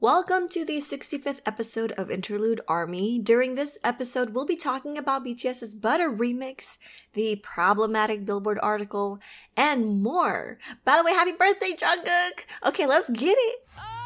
Welcome 0.00 0.48
to 0.50 0.64
the 0.64 0.76
65th 0.76 1.40
episode 1.44 1.90
of 1.98 2.08
Interlude 2.08 2.60
Army. 2.68 3.18
During 3.18 3.56
this 3.56 3.78
episode, 3.82 4.30
we'll 4.30 4.46
be 4.46 4.54
talking 4.54 4.96
about 4.96 5.24
BTS's 5.24 5.74
Butter 5.74 6.08
remix, 6.08 6.78
the 7.14 7.34
problematic 7.42 8.24
Billboard 8.24 8.60
article, 8.62 9.18
and 9.56 10.00
more. 10.00 10.58
By 10.84 10.98
the 10.98 11.02
way, 11.02 11.10
happy 11.10 11.32
birthday, 11.32 11.72
Jungkook! 11.72 12.44
Okay, 12.64 12.86
let's 12.86 13.10
get 13.10 13.36
it! 13.36 13.66
Oh, 13.76 13.97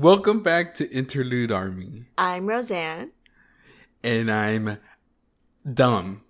Welcome 0.00 0.44
back 0.44 0.74
to 0.74 0.88
Interlude 0.92 1.50
Army. 1.50 2.04
I'm 2.16 2.46
Rosan. 2.46 3.10
And 4.04 4.30
I'm 4.30 4.78
dumb. 5.74 6.22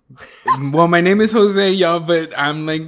well, 0.71 0.87
my 0.87 1.01
name 1.01 1.21
is 1.21 1.33
Jose, 1.33 1.69
y'all, 1.73 1.99
but 1.99 2.33
I'm 2.35 2.65
like 2.65 2.81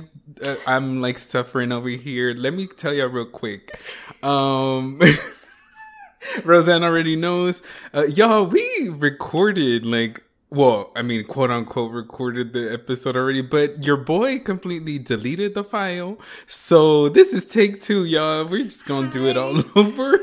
uh, 0.44 0.56
I'm 0.66 1.00
like 1.00 1.20
suffering 1.20 1.72
over 1.72 1.88
here. 1.88 2.34
Let 2.34 2.56
me 2.56 2.66
tell 2.66 2.96
y'all 2.96 3.10
real 3.10 3.26
quick. 3.26 3.80
Um 4.24 5.00
Rosan 6.38 6.82
already 6.82 7.16
knows. 7.16 7.62
Uh, 7.94 8.06
y'all, 8.06 8.46
we 8.46 8.90
recorded 8.90 9.86
like 9.86 10.24
well, 10.50 10.92
I 10.96 11.04
mean, 11.04 11.26
quote 11.26 11.52
unquote, 11.52 11.92
recorded 11.92 12.54
the 12.54 12.74
episode 12.74 13.16
already, 13.16 13.44
but 13.44 13.84
your 13.84 13.98
boy 13.98 14.40
completely 14.40 14.98
deleted 14.98 15.54
the 15.54 15.64
file. 15.64 16.18
So 16.48 17.08
this 17.08 17.34
is 17.34 17.46
take 17.46 17.82
two, 17.82 18.04
y'all. 18.04 18.46
We're 18.46 18.64
just 18.64 18.88
gonna 18.88 19.08
Hi. 19.08 19.14
do 19.14 19.28
it 19.28 19.38
all 19.38 19.64
over. 19.76 20.18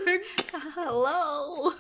Hello. 0.81 1.73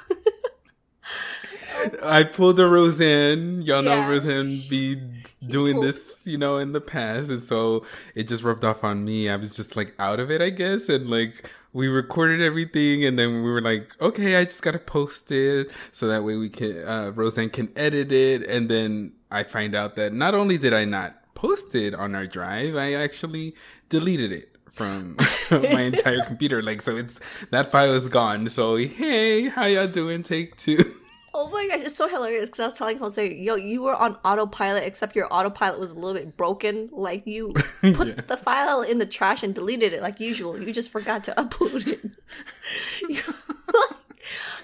I 2.02 2.24
pulled 2.24 2.58
a 2.58 2.64
Rosan. 2.64 3.64
Y'all 3.64 3.84
yeah. 3.84 3.94
know 3.94 4.00
Rosan 4.02 4.68
be 4.68 5.00
doing 5.46 5.80
this, 5.80 6.22
you 6.24 6.36
know, 6.36 6.56
in 6.56 6.72
the 6.72 6.80
past. 6.80 7.30
And 7.30 7.40
so 7.40 7.86
it 8.16 8.26
just 8.26 8.42
rubbed 8.42 8.64
off 8.64 8.82
on 8.82 9.04
me. 9.04 9.28
I 9.28 9.36
was 9.36 9.54
just 9.54 9.76
like 9.76 9.94
out 10.00 10.18
of 10.18 10.32
it, 10.32 10.42
I 10.42 10.50
guess. 10.50 10.88
And 10.88 11.08
like, 11.08 11.48
we 11.72 11.86
recorded 11.86 12.40
everything 12.40 13.04
and 13.04 13.16
then 13.16 13.44
we 13.44 13.50
were 13.52 13.60
like, 13.60 13.94
okay, 14.00 14.36
I 14.36 14.44
just 14.44 14.62
gotta 14.62 14.80
post 14.80 15.30
it 15.30 15.70
so 15.92 16.08
that 16.08 16.24
way 16.24 16.34
we 16.34 16.48
can, 16.48 16.78
uh, 16.78 17.12
Rosan 17.14 17.52
can 17.52 17.70
edit 17.76 18.10
it. 18.10 18.42
And 18.48 18.68
then 18.68 19.12
I 19.30 19.44
find 19.44 19.76
out 19.76 19.94
that 19.94 20.12
not 20.12 20.34
only 20.34 20.58
did 20.58 20.74
I 20.74 20.84
not 20.84 21.34
post 21.34 21.72
it 21.76 21.94
on 21.94 22.16
our 22.16 22.26
drive, 22.26 22.74
I 22.74 22.94
actually 22.94 23.54
deleted 23.88 24.32
it 24.32 24.47
from 24.72 25.16
my 25.50 25.82
entire 25.82 26.22
computer. 26.22 26.62
Like, 26.62 26.82
so 26.82 26.96
it's, 26.96 27.18
that 27.50 27.70
file 27.70 27.92
is 27.94 28.08
gone. 28.08 28.48
So, 28.48 28.76
hey, 28.76 29.48
how 29.48 29.66
y'all 29.66 29.88
doing? 29.88 30.22
Take 30.22 30.56
two. 30.56 30.94
Oh 31.40 31.48
my 31.50 31.68
gosh, 31.68 31.86
it's 31.86 31.96
so 31.96 32.08
hilarious 32.08 32.48
because 32.48 32.60
I 32.60 32.64
was 32.64 32.74
telling 32.74 32.98
Jose, 32.98 33.34
yo, 33.34 33.54
you 33.54 33.82
were 33.82 33.94
on 33.94 34.16
autopilot, 34.24 34.82
except 34.84 35.14
your 35.14 35.32
autopilot 35.32 35.78
was 35.78 35.92
a 35.92 35.94
little 35.94 36.14
bit 36.14 36.36
broken. 36.36 36.88
Like 36.90 37.26
you 37.28 37.52
put 37.80 38.08
yeah. 38.08 38.20
the 38.26 38.36
file 38.36 38.82
in 38.82 38.98
the 38.98 39.06
trash 39.06 39.44
and 39.44 39.54
deleted 39.54 39.92
it 39.92 40.02
like 40.02 40.18
usual. 40.18 40.60
You 40.60 40.72
just 40.72 40.90
forgot 40.90 41.22
to 41.24 41.32
upload 41.32 41.86
it. 41.86 42.00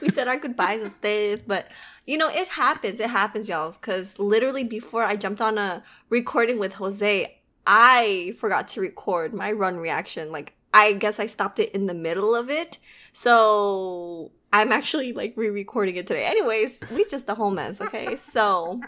we 0.00 0.08
said 0.08 0.26
our 0.26 0.38
goodbyes 0.38 0.82
and 0.82 0.90
stuff, 0.90 1.46
but 1.46 1.70
you 2.06 2.18
know, 2.18 2.28
it 2.28 2.48
happens. 2.48 2.98
It 2.98 3.10
happens, 3.10 3.48
y'all. 3.48 3.70
Because 3.70 4.18
literally 4.18 4.64
before 4.64 5.04
I 5.04 5.16
jumped 5.16 5.40
on 5.40 5.58
a 5.58 5.82
recording 6.08 6.58
with 6.58 6.74
Jose, 6.74 7.38
I 7.66 8.34
forgot 8.38 8.68
to 8.68 8.80
record 8.80 9.32
my 9.32 9.52
run 9.52 9.76
reaction. 9.76 10.30
Like, 10.32 10.54
I 10.72 10.92
guess 10.92 11.18
I 11.18 11.26
stopped 11.26 11.58
it 11.58 11.72
in 11.72 11.86
the 11.86 11.94
middle 11.94 12.34
of 12.34 12.50
it. 12.50 12.78
So 13.12 14.32
I'm 14.52 14.72
actually 14.72 15.12
like 15.12 15.34
re-recording 15.36 15.96
it 15.96 16.06
today. 16.06 16.24
Anyways, 16.24 16.80
we 16.92 17.04
just 17.06 17.28
a 17.28 17.34
whole 17.34 17.50
mess. 17.50 17.80
Okay, 17.80 18.16
so. 18.16 18.80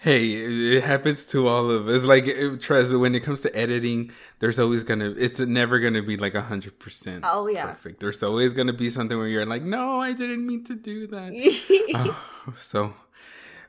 Hey, 0.00 0.32
it 0.32 0.84
happens 0.84 1.24
to 1.26 1.48
all 1.48 1.70
of 1.70 1.88
us. 1.88 2.04
Like 2.04 2.26
it, 2.26 2.36
Trez, 2.60 2.98
when 2.98 3.14
it 3.14 3.20
comes 3.20 3.40
to 3.42 3.56
editing, 3.56 4.12
there's 4.38 4.58
always 4.58 4.84
gonna. 4.84 5.14
It's 5.16 5.40
never 5.40 5.78
gonna 5.78 6.02
be 6.02 6.16
like 6.16 6.34
a 6.34 6.42
hundred 6.42 6.78
percent. 6.78 7.24
Oh 7.26 7.46
yeah, 7.46 7.66
perfect. 7.66 8.00
There's 8.00 8.22
always 8.22 8.52
gonna 8.52 8.72
be 8.72 8.90
something 8.90 9.16
where 9.16 9.28
you're 9.28 9.46
like, 9.46 9.62
no, 9.62 10.00
I 10.00 10.12
didn't 10.12 10.46
mean 10.46 10.64
to 10.64 10.74
do 10.74 11.06
that. 11.08 11.32
oh, 11.94 12.54
so 12.56 12.94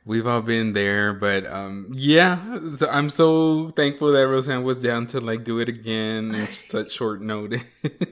we've 0.10 0.26
all 0.26 0.42
been 0.42 0.74
there, 0.74 1.14
but 1.14 1.46
um, 1.46 1.88
yeah. 1.94 2.60
So 2.76 2.90
I'm 2.90 3.10
so 3.10 3.70
thankful 3.70 4.12
that 4.12 4.28
Rosan 4.28 4.64
was 4.64 4.78
down 4.78 5.06
to 5.08 5.22
like 5.22 5.44
do 5.44 5.60
it 5.60 5.70
again 5.70 6.34
in 6.34 6.48
such 6.50 6.92
short 6.92 7.22
notice. 7.22 7.62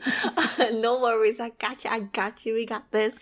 no 0.74 1.00
worries, 1.02 1.40
I 1.40 1.50
got 1.50 1.84
you. 1.84 1.90
I 1.90 2.02
got 2.02 2.46
you. 2.46 2.54
We 2.54 2.66
got 2.68 2.92
this. 2.92 3.16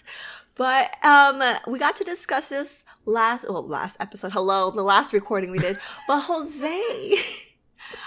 But 0.55 0.95
um, 1.03 1.41
we 1.67 1.79
got 1.79 1.95
to 1.97 2.03
discuss 2.03 2.49
this 2.49 2.83
last 3.05 3.49
well 3.49 3.65
last 3.65 3.95
episode. 3.99 4.33
Hello, 4.33 4.69
the 4.71 4.83
last 4.83 5.13
recording 5.13 5.51
we 5.51 5.57
did. 5.57 5.77
but 6.07 6.19
Jose, 6.19 7.15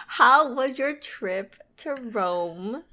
how 0.06 0.54
was 0.54 0.78
your 0.78 0.94
trip 0.96 1.56
to 1.78 1.94
Rome? 1.94 2.84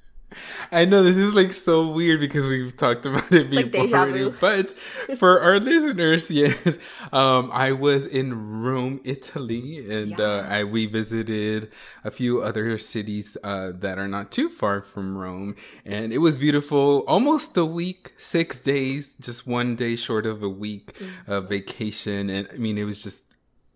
I 0.71 0.85
know 0.85 1.03
this 1.03 1.17
is 1.17 1.33
like 1.33 1.53
so 1.53 1.87
weird 1.87 2.19
because 2.19 2.47
we've 2.47 2.75
talked 2.75 3.05
about 3.05 3.31
it 3.31 3.53
it's 3.53 3.69
before 3.69 3.87
like 3.87 3.93
already. 3.93 4.29
But 4.39 4.71
for 5.17 5.39
our 5.39 5.59
listeners, 5.59 6.29
yes, 6.31 6.77
um, 7.11 7.49
I 7.53 7.71
was 7.71 8.07
in 8.07 8.61
Rome, 8.61 9.01
Italy, 9.03 9.89
and 9.89 10.17
yeah. 10.17 10.25
uh, 10.25 10.47
I 10.49 10.63
we 10.63 10.85
visited 10.85 11.71
a 12.03 12.11
few 12.11 12.41
other 12.41 12.77
cities 12.77 13.37
uh, 13.43 13.71
that 13.75 13.97
are 13.97 14.07
not 14.07 14.31
too 14.31 14.49
far 14.49 14.81
from 14.81 15.17
Rome, 15.17 15.55
and 15.85 16.11
it 16.11 16.19
was 16.19 16.37
beautiful. 16.37 17.03
Almost 17.07 17.55
a 17.57 17.65
week, 17.65 18.13
six 18.17 18.59
days, 18.59 19.15
just 19.19 19.47
one 19.47 19.75
day 19.75 19.95
short 19.95 20.25
of 20.25 20.43
a 20.43 20.49
week 20.49 20.93
mm-hmm. 20.93 21.31
of 21.31 21.49
vacation, 21.49 22.29
and 22.29 22.47
I 22.53 22.57
mean, 22.57 22.77
it 22.77 22.83
was 22.83 23.03
just 23.03 23.24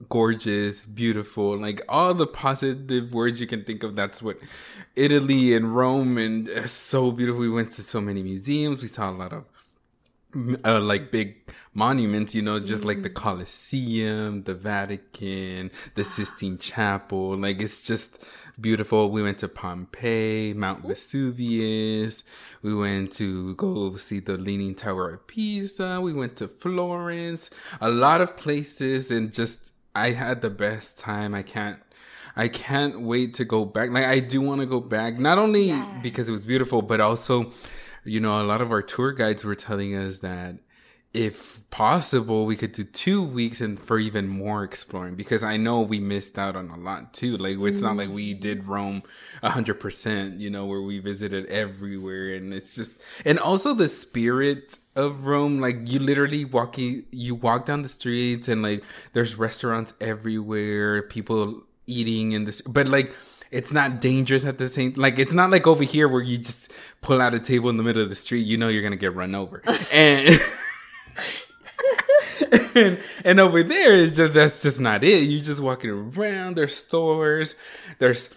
gorgeous, 0.07 0.85
beautiful, 0.85 1.57
like 1.57 1.81
all 1.89 2.13
the 2.13 2.27
positive 2.27 3.13
words 3.13 3.41
you 3.41 3.47
can 3.47 3.63
think 3.63 3.83
of. 3.83 3.95
That's 3.95 4.21
what 4.21 4.37
Italy 4.95 5.53
and 5.53 5.75
Rome 5.75 6.17
and 6.17 6.47
uh, 6.47 6.67
so 6.67 7.11
beautiful. 7.11 7.41
We 7.41 7.49
went 7.49 7.71
to 7.71 7.83
so 7.83 7.99
many 7.99 8.23
museums. 8.23 8.81
We 8.81 8.87
saw 8.87 9.09
a 9.09 9.11
lot 9.11 9.33
of 9.33 9.45
uh, 10.63 10.79
like 10.79 11.11
big 11.11 11.35
monuments, 11.73 12.35
you 12.35 12.41
know, 12.41 12.59
just 12.59 12.83
mm. 12.83 12.87
like 12.87 13.01
the 13.01 13.09
mm. 13.09 13.15
Colosseum, 13.15 14.43
the 14.43 14.53
Vatican, 14.53 15.71
the 15.95 16.03
Sistine 16.03 16.57
Chapel. 16.57 17.37
Like 17.37 17.61
it's 17.61 17.81
just 17.81 18.23
beautiful. 18.59 19.09
We 19.09 19.23
went 19.23 19.39
to 19.39 19.47
Pompeii, 19.47 20.53
Mount 20.53 20.85
Vesuvius. 20.85 22.23
We 22.61 22.75
went 22.75 23.13
to 23.13 23.55
go 23.55 23.95
see 23.95 24.19
the 24.19 24.37
Leaning 24.37 24.75
Tower 24.75 25.09
of 25.11 25.27
Pisa. 25.27 25.99
We 25.99 26.13
went 26.13 26.35
to 26.37 26.47
Florence. 26.47 27.49
A 27.81 27.89
lot 27.89 28.21
of 28.21 28.37
places 28.37 29.11
and 29.11 29.33
just 29.33 29.73
I 29.99 30.11
had 30.11 30.41
the 30.41 30.49
best 30.49 30.97
time. 30.97 31.35
I 31.35 31.43
can't 31.43 31.79
I 32.35 32.47
can't 32.47 33.01
wait 33.01 33.33
to 33.35 33.45
go 33.45 33.65
back. 33.65 33.89
Like 33.89 34.05
I 34.05 34.19
do 34.19 34.41
want 34.41 34.61
to 34.61 34.67
go 34.67 34.79
back, 34.79 35.19
not 35.19 35.37
only 35.37 35.69
yeah. 35.69 35.99
because 36.01 36.29
it 36.29 36.31
was 36.31 36.43
beautiful, 36.43 36.81
but 36.81 37.01
also, 37.01 37.51
you 38.03 38.19
know, 38.19 38.41
a 38.41 38.43
lot 38.43 38.61
of 38.61 38.71
our 38.71 38.81
tour 38.81 39.11
guides 39.11 39.43
were 39.43 39.55
telling 39.55 39.95
us 39.95 40.19
that 40.19 40.55
if 41.13 41.67
possible, 41.71 42.45
we 42.45 42.55
could 42.55 42.71
do 42.71 42.83
two 42.83 43.23
weeks 43.23 43.61
and 43.61 43.79
for 43.79 43.97
even 43.97 44.27
more 44.27 44.63
exploring 44.63 45.15
because 45.15 45.43
I 45.43 45.57
know 45.57 45.81
we 45.81 45.99
missed 45.99 46.37
out 46.37 46.55
on 46.55 46.69
a 46.69 46.77
lot 46.77 47.13
too. 47.13 47.35
Like 47.37 47.57
it's 47.57 47.79
mm. 47.79 47.83
not 47.83 47.97
like 47.97 48.09
we 48.09 48.35
did 48.35 48.67
Rome 48.67 49.01
a 49.41 49.49
hundred 49.49 49.79
percent, 49.79 50.39
you 50.39 50.51
know, 50.51 50.67
where 50.67 50.81
we 50.81 50.99
visited 50.99 51.47
everywhere 51.47 52.35
and 52.35 52.53
it's 52.53 52.75
just 52.75 53.01
and 53.25 53.39
also 53.39 53.73
the 53.73 53.89
spirit 53.89 54.77
of 54.95 55.25
Rome, 55.25 55.59
like 55.59 55.77
you 55.85 55.97
literally 55.97 56.45
walking 56.45 57.05
you 57.11 57.33
walk 57.33 57.65
down 57.65 57.81
the 57.81 57.89
streets 57.89 58.47
and 58.47 58.61
like 58.61 58.83
there's 59.13 59.35
restaurants 59.35 59.93
everywhere, 59.99 61.01
people 61.01 61.63
eating 61.87 62.33
in 62.33 62.45
this 62.45 62.61
but 62.61 62.87
like 62.87 63.11
it's 63.49 63.71
not 63.71 63.99
dangerous 63.99 64.45
at 64.45 64.59
the 64.59 64.67
same 64.67 64.93
like 64.95 65.17
it's 65.17 65.33
not 65.33 65.49
like 65.49 65.65
over 65.65 65.83
here 65.83 66.07
where 66.07 66.21
you 66.21 66.37
just 66.37 66.71
pull 67.01 67.19
out 67.19 67.33
a 67.33 67.39
table 67.39 67.67
in 67.71 67.77
the 67.77 67.83
middle 67.83 68.03
of 68.03 68.09
the 68.09 68.15
street, 68.15 68.45
you 68.45 68.57
know 68.57 68.67
you're 68.67 68.83
gonna 68.83 68.95
get 68.95 69.15
run 69.15 69.33
over. 69.33 69.63
and 69.91 70.39
and, 72.75 72.99
and 73.25 73.39
over 73.39 73.63
there 73.63 73.93
is 73.93 74.15
just 74.15 74.33
that's 74.33 74.61
just 74.61 74.79
not 74.79 75.03
it. 75.03 75.23
You're 75.23 75.43
just 75.43 75.61
walking 75.61 75.89
around. 75.89 76.55
There's 76.55 76.75
stores. 76.75 77.55
There's 77.99 78.33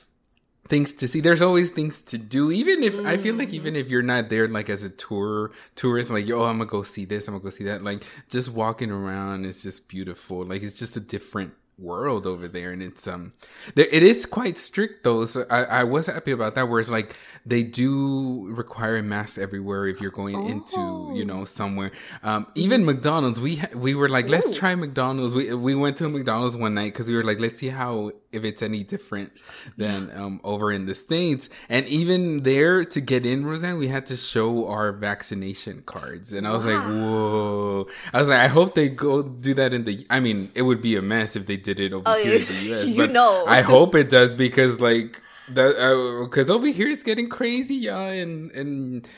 things 0.68 0.94
to 0.94 1.08
see. 1.08 1.20
There's 1.20 1.42
always 1.42 1.70
things 1.70 2.00
to 2.02 2.18
do. 2.18 2.50
Even 2.50 2.82
if 2.82 2.94
mm. 2.94 3.06
I 3.06 3.16
feel 3.16 3.34
like 3.34 3.52
even 3.52 3.76
if 3.76 3.88
you're 3.88 4.02
not 4.02 4.28
there 4.28 4.48
like 4.48 4.70
as 4.70 4.82
a 4.82 4.90
tour 4.90 5.52
tourist, 5.76 6.10
like 6.10 6.28
oh 6.30 6.44
I'm 6.44 6.58
gonna 6.58 6.70
go 6.70 6.82
see 6.82 7.04
this, 7.04 7.28
I'm 7.28 7.34
gonna 7.34 7.44
go 7.44 7.50
see 7.50 7.64
that. 7.64 7.84
Like 7.84 8.04
just 8.28 8.48
walking 8.48 8.90
around 8.90 9.44
is 9.44 9.62
just 9.62 9.88
beautiful. 9.88 10.44
Like 10.44 10.62
it's 10.62 10.78
just 10.78 10.96
a 10.96 11.00
different 11.00 11.54
world 11.78 12.26
over 12.26 12.46
there 12.46 12.70
and 12.70 12.82
it's 12.82 13.08
um 13.08 13.32
it 13.74 14.02
is 14.02 14.24
quite 14.26 14.58
strict 14.58 15.02
though 15.04 15.24
so 15.24 15.44
I, 15.50 15.64
I 15.64 15.84
was 15.84 16.06
happy 16.06 16.30
about 16.30 16.54
that 16.54 16.68
where 16.68 16.80
it's 16.80 16.90
like 16.90 17.16
they 17.44 17.62
do 17.62 18.46
require 18.48 18.96
a 18.96 19.02
mask 19.02 19.38
everywhere 19.38 19.86
if 19.86 20.00
you're 20.00 20.10
going 20.10 20.36
oh. 20.36 20.46
into 20.46 21.12
you 21.18 21.24
know 21.24 21.44
somewhere 21.44 21.90
um 22.22 22.46
even 22.54 22.84
mcdonald's 22.84 23.40
we 23.40 23.60
we 23.74 23.94
were 23.94 24.08
like 24.08 24.28
let's 24.28 24.56
try 24.56 24.74
mcdonald's 24.74 25.34
we 25.34 25.52
we 25.54 25.74
went 25.74 25.96
to 25.96 26.08
mcdonald's 26.08 26.56
one 26.56 26.74
night 26.74 26.92
because 26.92 27.08
we 27.08 27.16
were 27.16 27.24
like 27.24 27.40
let's 27.40 27.58
see 27.58 27.68
how 27.68 28.12
if 28.32 28.44
it's 28.44 28.62
any 28.62 28.82
different 28.82 29.32
than 29.76 30.08
yeah. 30.08 30.24
um, 30.24 30.40
over 30.42 30.72
in 30.72 30.86
the 30.86 30.94
states. 30.94 31.48
And 31.68 31.86
even 31.86 32.42
there 32.42 32.84
to 32.84 33.00
get 33.00 33.26
in, 33.26 33.44
Rosan, 33.44 33.78
we 33.78 33.88
had 33.88 34.06
to 34.06 34.16
show 34.16 34.68
our 34.68 34.90
vaccination 34.92 35.82
cards, 35.84 36.32
and 36.32 36.46
I 36.46 36.52
was 36.52 36.66
wow. 36.66 36.72
like, 36.72 36.84
whoa! 36.84 37.86
I 38.12 38.20
was 38.20 38.28
like, 38.30 38.40
I 38.40 38.48
hope 38.48 38.74
they 38.74 38.88
go 38.88 39.22
do 39.22 39.54
that 39.54 39.74
in 39.74 39.84
the. 39.84 40.06
I 40.08 40.20
mean, 40.20 40.50
it 40.54 40.62
would 40.62 40.80
be 40.80 40.96
a 40.96 41.02
mess 41.02 41.36
if 41.36 41.46
they 41.46 41.56
did 41.62 41.80
it 41.80 41.92
over 41.92 42.04
oh, 42.06 42.22
here 42.22 42.34
in 42.34 42.44
the 42.44 42.52
U.S. 42.68 42.86
you 42.86 43.06
know, 43.06 43.44
I 43.46 43.62
hope 43.62 43.94
it 43.94 44.08
does 44.08 44.34
because 44.34 44.80
like 44.80 45.20
that 45.48 46.24
because 46.24 46.50
uh, 46.50 46.54
over 46.54 46.66
here 46.66 46.88
it's 46.88 47.02
getting 47.02 47.28
crazy, 47.28 47.76
yeah, 47.76 48.00
and 48.00 48.50
and. 48.52 49.08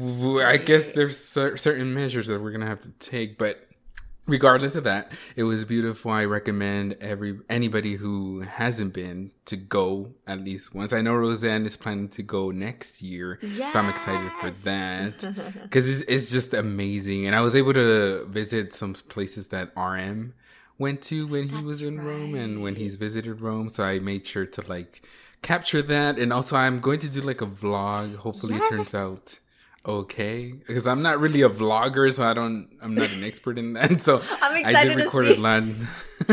I 0.00 0.58
guess 0.58 0.92
there's 0.92 1.18
certain 1.18 1.92
measures 1.92 2.28
that 2.28 2.40
we're 2.40 2.52
gonna 2.52 2.66
have 2.66 2.82
to 2.82 2.90
take, 3.00 3.36
but 3.36 3.68
regardless 4.28 4.76
of 4.76 4.84
that, 4.84 5.10
it 5.34 5.42
was 5.42 5.64
beautiful. 5.64 6.12
I 6.12 6.24
recommend 6.26 6.96
every 7.00 7.40
anybody 7.48 7.96
who 7.96 8.40
hasn't 8.40 8.92
been 8.92 9.32
to 9.46 9.56
go 9.56 10.12
at 10.26 10.44
least 10.44 10.74
once. 10.74 10.92
I 10.92 11.00
know 11.00 11.14
Rosan 11.14 11.66
is 11.66 11.76
planning 11.76 12.08
to 12.10 12.22
go 12.22 12.50
next 12.52 13.02
year, 13.02 13.40
yes. 13.42 13.72
so 13.72 13.80
I'm 13.80 13.88
excited 13.88 14.30
for 14.32 14.50
that 14.64 15.18
because 15.62 15.88
it's, 15.88 16.02
it's 16.08 16.30
just 16.30 16.54
amazing. 16.54 17.26
And 17.26 17.34
I 17.34 17.40
was 17.40 17.56
able 17.56 17.72
to 17.72 18.26
visit 18.26 18.72
some 18.72 18.94
places 18.94 19.48
that 19.48 19.72
RM 19.76 20.34
went 20.78 21.02
to 21.02 21.26
when 21.26 21.44
he 21.44 21.56
That's 21.56 21.64
was 21.64 21.82
in 21.82 21.98
right. 21.98 22.06
Rome 22.06 22.34
and 22.34 22.62
when 22.62 22.76
he's 22.76 22.96
visited 22.96 23.40
Rome. 23.40 23.68
So 23.68 23.84
I 23.84 23.98
made 23.98 24.26
sure 24.26 24.46
to 24.46 24.68
like 24.68 25.02
capture 25.42 25.82
that, 25.82 26.18
and 26.18 26.32
also 26.32 26.56
I'm 26.56 26.80
going 26.80 27.00
to 27.00 27.08
do 27.08 27.20
like 27.20 27.40
a 27.40 27.46
vlog. 27.46 28.16
Hopefully, 28.16 28.54
yes. 28.54 28.66
it 28.66 28.76
turns 28.76 28.94
out 28.94 29.38
okay 29.86 30.52
because 30.52 30.86
I'm 30.86 31.02
not 31.02 31.20
really 31.20 31.42
a 31.42 31.48
vlogger, 31.48 32.12
so 32.12 32.24
I 32.24 32.34
don't. 32.34 32.68
I'm 32.80 32.94
not 32.94 33.10
an 33.12 33.24
expert 33.24 33.58
in 33.58 33.74
that. 33.74 34.00
So 34.00 34.22
I'm 34.42 34.56
excited 34.56 34.76
I 34.76 34.84
did 34.94 35.04
record 35.04 35.26
a 35.26 35.40
lot. 35.40 35.62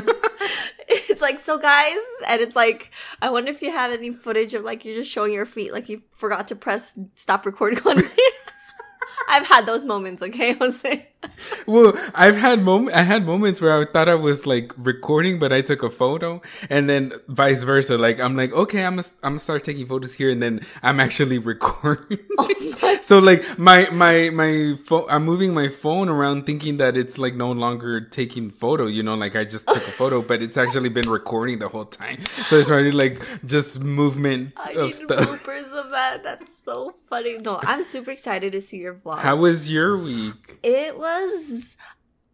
it's 0.87 1.21
like 1.21 1.39
so, 1.39 1.57
guys, 1.57 1.97
and 2.27 2.41
it's 2.41 2.55
like 2.55 2.91
I 3.21 3.29
wonder 3.29 3.51
if 3.51 3.61
you 3.61 3.71
have 3.71 3.91
any 3.91 4.11
footage 4.11 4.53
of 4.53 4.63
like 4.63 4.85
you're 4.85 4.95
just 4.95 5.09
showing 5.09 5.33
your 5.33 5.45
feet, 5.45 5.73
like 5.73 5.89
you 5.89 6.03
forgot 6.11 6.47
to 6.49 6.55
press 6.55 6.93
stop 7.15 7.45
recording 7.45 7.79
on. 7.85 8.01
I've 9.29 9.47
had 9.47 9.65
those 9.65 9.83
moments, 9.83 10.21
okay, 10.21 10.53
Jose. 10.59 11.07
well, 11.65 11.97
I've 12.13 12.35
had 12.37 12.61
moment. 12.61 12.95
I 12.95 13.01
had 13.01 13.25
moments 13.25 13.59
where 13.59 13.79
I 13.79 13.85
thought 13.85 14.07
I 14.07 14.15
was 14.15 14.45
like 14.45 14.71
recording, 14.77 15.39
but 15.39 15.51
I 15.51 15.61
took 15.61 15.81
a 15.83 15.89
photo, 15.89 16.41
and 16.69 16.89
then 16.89 17.13
vice 17.27 17.63
versa. 17.63 17.97
Like 17.97 18.19
I'm 18.19 18.35
like, 18.35 18.53
okay, 18.53 18.85
I'm 18.85 18.97
gonna, 18.97 19.07
I'm 19.23 19.31
gonna 19.31 19.39
start 19.39 19.63
taking 19.63 19.87
photos 19.87 20.13
here, 20.13 20.29
and 20.29 20.41
then 20.41 20.61
I'm 20.83 20.99
actually 20.99 21.37
recording. 21.53 22.19
Oh 22.37 22.97
so 23.01 23.19
like 23.19 23.57
my 23.57 23.89
my 23.89 24.29
my 24.29 24.75
phone, 24.83 25.05
I'm 25.09 25.25
moving 25.25 25.53
my 25.53 25.69
phone 25.69 26.09
around, 26.09 26.45
thinking 26.45 26.77
that 26.77 26.95
it's 26.97 27.17
like 27.17 27.35
no 27.35 27.51
longer 27.51 28.01
taking 28.01 28.51
photo. 28.51 28.85
You 28.85 29.03
know, 29.03 29.15
like 29.15 29.35
I 29.35 29.45
just 29.45 29.67
took 29.67 29.77
a 29.77 29.79
photo, 29.79 30.21
but 30.21 30.41
it's 30.41 30.57
actually 30.57 30.89
been 30.89 31.09
recording 31.09 31.59
the 31.59 31.69
whole 31.69 31.85
time. 31.85 32.23
So 32.25 32.57
it's 32.57 32.69
really 32.69 32.91
like 32.91 33.21
just 33.45 33.79
movement 33.79 34.53
I 34.57 34.73
of 34.73 34.93
stuff. 34.93 35.47
That's 36.23 36.45
so 36.63 36.95
funny. 37.09 37.37
No, 37.37 37.59
I'm 37.63 37.83
super 37.83 38.11
excited 38.11 38.51
to 38.53 38.61
see 38.61 38.77
your 38.77 38.95
vlog. 38.95 39.19
How 39.19 39.35
was 39.35 39.69
your 39.71 39.97
week? 39.97 40.59
It 40.63 40.97
was. 40.97 41.77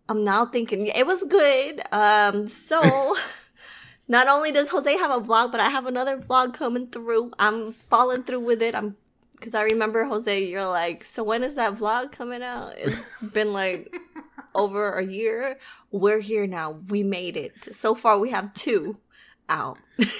I'm 0.09 0.23
now 0.23 0.45
thinking 0.45 0.87
it 0.87 1.05
was 1.05 1.23
good. 1.23 1.81
Um, 1.91 2.47
so. 2.47 3.15
not 4.07 4.27
only 4.27 4.51
does 4.51 4.67
Jose 4.69 4.97
have 4.97 5.11
a 5.11 5.25
vlog, 5.25 5.51
but 5.51 5.61
I 5.61 5.69
have 5.69 5.85
another 5.85 6.17
vlog 6.17 6.53
coming 6.53 6.87
through. 6.87 7.31
I'm 7.39 7.71
falling 7.71 8.23
through 8.23 8.41
with 8.41 8.61
it. 8.61 8.75
I'm 8.75 8.97
because 9.41 9.55
I 9.55 9.63
remember 9.63 10.03
Jose, 10.03 10.45
you're 10.45 10.67
like, 10.67 11.03
so 11.03 11.23
when 11.23 11.43
is 11.43 11.55
that 11.55 11.73
vlog 11.73 12.11
coming 12.11 12.43
out? 12.43 12.73
It's 12.77 13.21
been 13.33 13.53
like 13.53 13.91
over 14.53 14.93
a 14.93 15.03
year. 15.03 15.57
We're 15.89 16.19
here 16.19 16.45
now. 16.45 16.71
We 16.89 17.01
made 17.01 17.35
it. 17.35 17.73
So 17.73 17.95
far, 17.95 18.19
we 18.19 18.29
have 18.29 18.53
two 18.53 18.97
out. 19.49 19.79
yes. 19.97 20.11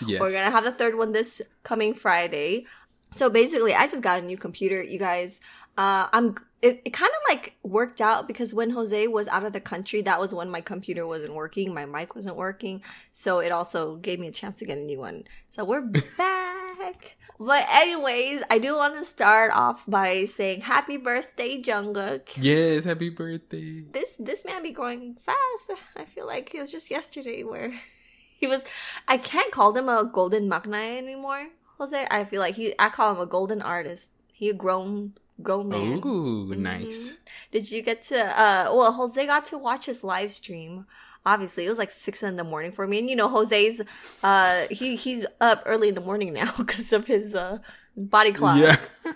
We're 0.20 0.30
gonna 0.30 0.52
have 0.52 0.64
the 0.64 0.70
third 0.70 0.96
one 0.96 1.10
this 1.10 1.42
coming 1.64 1.94
Friday. 1.94 2.66
So 3.12 3.28
basically, 3.28 3.74
I 3.74 3.86
just 3.86 4.02
got 4.02 4.18
a 4.18 4.22
new 4.22 4.36
computer, 4.36 4.82
you 4.82 4.98
guys. 4.98 5.40
Uh, 5.76 6.08
I'm. 6.12 6.36
It, 6.62 6.82
it 6.84 6.90
kind 6.90 7.10
of 7.10 7.34
like 7.34 7.54
worked 7.62 8.02
out 8.02 8.26
because 8.26 8.52
when 8.52 8.68
Jose 8.70 9.06
was 9.08 9.28
out 9.28 9.44
of 9.44 9.54
the 9.54 9.60
country, 9.60 10.02
that 10.02 10.20
was 10.20 10.34
when 10.34 10.50
my 10.50 10.60
computer 10.60 11.06
wasn't 11.06 11.34
working, 11.34 11.72
my 11.72 11.86
mic 11.86 12.14
wasn't 12.14 12.36
working, 12.36 12.82
so 13.12 13.38
it 13.38 13.50
also 13.50 13.96
gave 13.96 14.20
me 14.20 14.28
a 14.28 14.30
chance 14.30 14.58
to 14.58 14.66
get 14.66 14.76
a 14.76 14.82
new 14.82 14.98
one. 14.98 15.24
So 15.48 15.64
we're 15.64 15.80
back. 16.18 17.16
But 17.38 17.66
anyways, 17.72 18.42
I 18.50 18.58
do 18.58 18.76
want 18.76 18.98
to 18.98 19.04
start 19.06 19.52
off 19.54 19.86
by 19.88 20.26
saying 20.26 20.60
happy 20.60 20.98
birthday, 20.98 21.58
Jungkook. 21.58 22.36
Yes, 22.36 22.84
happy 22.84 23.08
birthday. 23.08 23.80
This 23.90 24.14
this 24.18 24.44
man 24.44 24.62
be 24.62 24.72
growing 24.72 25.14
fast. 25.14 25.80
I 25.96 26.04
feel 26.04 26.26
like 26.26 26.54
it 26.54 26.60
was 26.60 26.70
just 26.70 26.90
yesterday 26.90 27.42
where 27.42 27.72
he 28.38 28.46
was. 28.46 28.62
I 29.08 29.16
can't 29.16 29.50
call 29.50 29.74
him 29.74 29.88
a 29.88 30.04
golden 30.04 30.50
maknae 30.50 30.98
anymore 30.98 31.48
Jose. 31.80 32.06
I 32.10 32.24
feel 32.24 32.40
like 32.40 32.54
he. 32.56 32.74
I 32.78 32.90
call 32.90 33.14
him 33.14 33.20
a 33.20 33.26
golden 33.26 33.62
artist. 33.62 34.10
He 34.32 34.50
a 34.50 34.54
grown 34.54 35.14
grown 35.42 35.70
man. 35.70 36.00
Ooh, 36.04 36.46
mm-hmm. 36.46 36.62
nice. 36.62 37.14
Did 37.50 37.70
you 37.72 37.80
get 37.82 38.02
to? 38.04 38.18
uh 38.18 38.70
Well, 38.72 38.92
Jose 38.92 39.26
got 39.26 39.46
to 39.46 39.58
watch 39.58 39.86
his 39.86 40.04
live 40.04 40.30
stream. 40.30 40.86
Obviously, 41.24 41.64
it 41.64 41.70
was 41.70 41.78
like 41.78 41.90
six 41.90 42.22
in 42.22 42.36
the 42.36 42.44
morning 42.44 42.70
for 42.70 42.86
me, 42.86 42.98
and 42.98 43.08
you 43.08 43.16
know, 43.16 43.28
Jose's. 43.28 43.80
uh 44.22 44.66
He 44.70 44.94
he's 44.96 45.24
up 45.40 45.62
early 45.64 45.88
in 45.88 45.94
the 45.94 46.02
morning 46.02 46.34
now 46.34 46.52
because 46.58 46.92
of 46.92 47.06
his 47.06 47.34
uh 47.34 47.58
body 47.96 48.32
clock. 48.32 48.58
Yeah. 48.58 48.76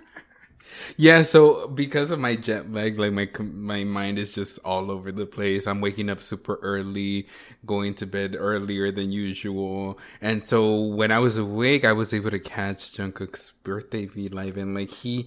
yeah, 0.97 1.23
so 1.23 1.69
because 1.69 2.11
of 2.11 2.19
my 2.19 2.37
jet 2.37 2.73
lag, 2.73 2.99
like 2.99 3.13
my 3.13 3.29
my 3.41 3.85
mind 3.85 4.19
is 4.19 4.35
just 4.35 4.59
all 4.65 4.91
over 4.91 5.13
the 5.13 5.27
place. 5.27 5.67
I'm 5.67 5.81
waking 5.81 6.11
up 6.11 6.23
super 6.23 6.57
early, 6.63 7.29
going 7.67 7.95
to 7.95 8.07
bed 8.07 8.37
earlier 8.39 8.91
than 8.91 9.13
usual, 9.13 9.99
and 10.21 10.47
so 10.47 10.81
when 10.81 11.11
I 11.11 11.19
was 11.19 11.37
awake, 11.37 11.85
I 11.85 11.93
was 11.93 12.13
able 12.15 12.31
to 12.31 12.39
catch 12.39 12.93
Jungkook's 12.93 13.53
birthday 13.63 14.07
V 14.07 14.29
live, 14.29 14.57
and 14.57 14.75
like 14.75 14.91
he, 14.91 15.27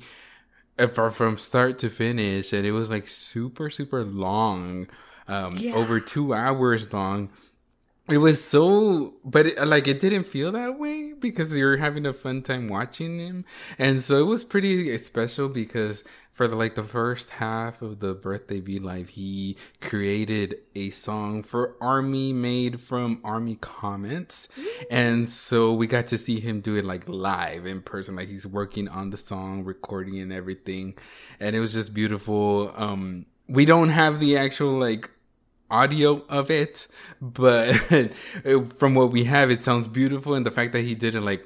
from 1.11 1.37
start 1.37 1.79
to 1.79 1.89
finish, 1.89 2.53
and 2.53 2.65
it 2.65 2.71
was 2.71 2.89
like 2.89 3.07
super 3.07 3.69
super 3.69 4.03
long, 4.03 4.87
um, 5.27 5.57
yeah. 5.57 5.73
over 5.73 5.99
two 5.99 6.33
hours 6.33 6.91
long 6.93 7.29
it 8.09 8.19
was 8.19 8.43
so 8.43 9.15
but 9.25 9.47
it, 9.47 9.67
like 9.67 9.87
it 9.87 9.99
didn't 9.99 10.23
feel 10.23 10.51
that 10.53 10.79
way 10.79 11.13
because 11.13 11.55
you're 11.55 11.77
having 11.77 12.05
a 12.05 12.13
fun 12.13 12.41
time 12.41 12.69
watching 12.69 13.19
him. 13.19 13.45
And 13.77 14.03
so 14.03 14.19
it 14.19 14.25
was 14.25 14.43
pretty 14.43 14.97
special 14.99 15.49
because 15.49 16.03
for 16.31 16.47
the 16.47 16.55
like 16.55 16.75
the 16.75 16.83
first 16.83 17.31
half 17.31 17.81
of 17.81 17.99
the 17.99 18.13
birthday 18.13 18.59
V 18.59 18.79
live 18.79 19.09
he 19.09 19.57
created 19.81 20.55
a 20.75 20.91
song 20.91 21.41
for 21.41 21.75
army 21.81 22.31
made 22.31 22.79
from 22.79 23.19
army 23.23 23.55
comments 23.55 24.47
and 24.91 25.27
so 25.27 25.73
we 25.73 25.87
got 25.87 26.07
to 26.07 26.17
see 26.17 26.39
him 26.39 26.61
do 26.61 26.75
it 26.75 26.85
like 26.85 27.09
live 27.09 27.65
in 27.65 27.81
person. 27.81 28.15
Like 28.15 28.29
he's 28.29 28.47
working 28.47 28.87
on 28.87 29.09
the 29.09 29.17
song 29.17 29.63
recording 29.63 30.19
and 30.19 30.31
everything. 30.31 30.95
And 31.39 31.55
it 31.55 31.59
was 31.59 31.73
just 31.73 31.93
beautiful. 31.93 32.71
Um 32.77 33.25
we 33.49 33.65
don't 33.65 33.89
have 33.89 34.19
the 34.19 34.37
actual 34.37 34.73
like 34.73 35.09
audio 35.69 36.23
of 36.29 36.49
it, 36.51 36.87
but 37.21 37.73
from 38.77 38.95
what 38.95 39.11
we 39.11 39.25
have, 39.25 39.51
it 39.51 39.61
sounds 39.61 39.87
beautiful. 39.87 40.33
And 40.33 40.45
the 40.45 40.51
fact 40.51 40.73
that 40.73 40.81
he 40.81 40.95
did 40.95 41.15
it 41.15 41.21
like 41.21 41.45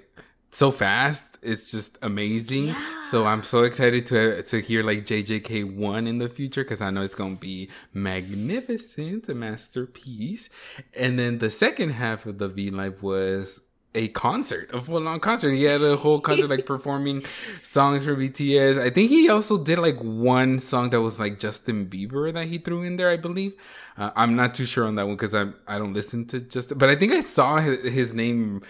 so 0.51 0.69
fast. 0.69 1.37
It's 1.41 1.71
just 1.71 1.97
amazing. 2.01 2.67
Yeah. 2.67 3.03
So 3.09 3.25
I'm 3.25 3.43
so 3.43 3.63
excited 3.63 4.05
to 4.07 4.43
to 4.43 4.61
hear 4.61 4.83
like 4.83 5.05
JJK 5.05 5.75
one 5.75 6.07
in 6.07 6.19
the 6.19 6.29
future 6.29 6.63
because 6.63 6.81
I 6.81 6.91
know 6.91 7.01
it's 7.01 7.15
gonna 7.15 7.35
be 7.35 7.69
magnificent, 7.93 9.27
a 9.29 9.33
masterpiece. 9.33 10.49
And 10.95 11.17
then 11.17 11.39
the 11.39 11.49
second 11.49 11.91
half 11.91 12.25
of 12.25 12.37
the 12.37 12.47
V 12.47 12.69
Live 12.69 13.01
was 13.01 13.61
a 13.93 14.07
concert, 14.09 14.69
a 14.73 14.81
full 14.81 15.07
on 15.07 15.19
concert. 15.19 15.51
He 15.51 15.63
had 15.63 15.81
a 15.81 15.97
whole 15.97 16.21
concert 16.21 16.49
like 16.49 16.65
performing 16.75 17.23
songs 17.61 18.05
for 18.05 18.15
BTS. 18.15 18.79
I 18.79 18.89
think 18.89 19.09
he 19.09 19.29
also 19.29 19.57
did 19.57 19.79
like 19.79 19.99
one 19.99 20.59
song 20.59 20.91
that 20.91 21.01
was 21.01 21.19
like 21.19 21.39
Justin 21.39 21.87
Bieber 21.87 22.33
that 22.33 22.47
he 22.47 22.57
threw 22.57 22.83
in 22.83 22.95
there, 22.95 23.09
I 23.09 23.17
believe. 23.17 23.53
Uh, 23.97 24.11
I'm 24.15 24.35
not 24.35 24.55
too 24.55 24.65
sure 24.65 24.85
on 24.85 24.95
that 24.95 25.07
one 25.07 25.15
because 25.15 25.35
I 25.35 25.47
I 25.67 25.77
don't 25.77 25.93
listen 25.93 26.25
to 26.27 26.39
Justin, 26.39 26.77
but 26.77 26.89
I 26.89 26.95
think 26.95 27.11
I 27.11 27.21
saw 27.21 27.59
his, 27.59 27.93
his 27.93 28.13
name 28.13 28.61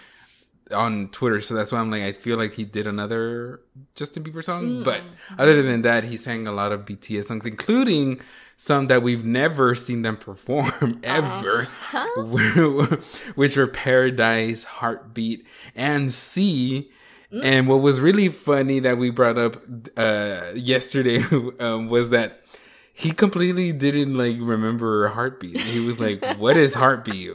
on 0.72 1.08
Twitter, 1.08 1.40
so 1.40 1.54
that's 1.54 1.70
why 1.70 1.78
I'm 1.78 1.90
like, 1.90 2.02
I 2.02 2.12
feel 2.12 2.36
like 2.36 2.54
he 2.54 2.64
did 2.64 2.86
another 2.86 3.60
Justin 3.94 4.24
Bieber 4.24 4.42
song. 4.42 4.68
Mm. 4.68 4.84
But 4.84 5.02
other 5.38 5.62
than 5.62 5.82
that, 5.82 6.04
he 6.04 6.16
sang 6.16 6.46
a 6.46 6.52
lot 6.52 6.72
of 6.72 6.84
BTS 6.84 7.26
songs, 7.26 7.46
including 7.46 8.20
some 8.62 8.86
that 8.86 9.02
we've 9.02 9.24
never 9.24 9.74
seen 9.74 10.02
them 10.02 10.16
perform 10.16 11.00
ever, 11.02 11.62
uh-huh. 11.92 12.96
which 13.34 13.56
were 13.56 13.66
Paradise, 13.66 14.62
Heartbeat, 14.62 15.44
and 15.74 16.14
Sea. 16.14 16.88
Mm. 17.32 17.44
And 17.44 17.68
what 17.68 17.80
was 17.80 17.98
really 17.98 18.28
funny 18.28 18.78
that 18.78 18.98
we 18.98 19.10
brought 19.10 19.36
up 19.36 19.56
uh, 19.96 20.52
yesterday 20.54 21.24
um, 21.58 21.88
was 21.88 22.10
that 22.10 22.44
he 22.92 23.10
completely 23.10 23.72
didn't 23.72 24.16
like 24.16 24.36
remember 24.38 25.08
heartbeat. 25.08 25.58
He 25.58 25.80
was 25.80 25.98
like, 25.98 26.24
"What 26.36 26.56
is 26.56 26.72
heartbeat? 26.72 27.32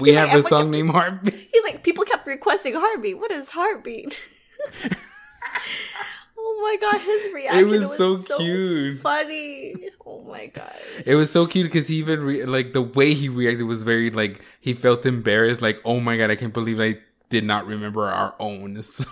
We 0.00 0.08
He's 0.08 0.18
have 0.18 0.28
like, 0.28 0.46
a 0.46 0.48
song 0.48 0.70
named 0.70 0.90
Heartbeat." 0.90 1.34
He's 1.52 1.64
like, 1.64 1.84
people 1.84 2.04
kept 2.04 2.26
requesting 2.26 2.72
heartbeat. 2.74 3.18
What 3.18 3.30
is 3.30 3.50
heartbeat? 3.50 4.18
Oh 6.62 6.68
my 6.68 6.76
god, 6.76 7.00
his 7.00 7.32
reaction 7.32 7.58
it 7.64 7.70
was, 7.70 7.80
was 7.82 7.96
so, 7.96 8.22
so, 8.22 8.38
cute, 8.38 9.00
funny. 9.00 9.74
Oh 10.06 10.22
my 10.22 10.46
god, 10.54 10.74
it 11.04 11.14
was 11.14 11.30
so 11.30 11.46
cute 11.46 11.70
because 11.70 11.88
he 11.88 11.96
even 11.96 12.20
re- 12.20 12.44
like 12.44 12.72
the 12.72 12.82
way 12.82 13.14
he 13.14 13.28
reacted 13.28 13.66
was 13.66 13.82
very 13.82 14.10
like 14.10 14.40
he 14.60 14.74
felt 14.74 15.04
embarrassed. 15.06 15.62
Like, 15.62 15.80
oh 15.84 16.00
my 16.00 16.16
god, 16.16 16.30
I 16.30 16.36
can't 16.36 16.54
believe 16.54 16.80
I 16.80 16.98
did 17.28 17.44
not 17.44 17.66
remember 17.66 18.06
our 18.06 18.34
own 18.38 18.80
song. 18.82 19.06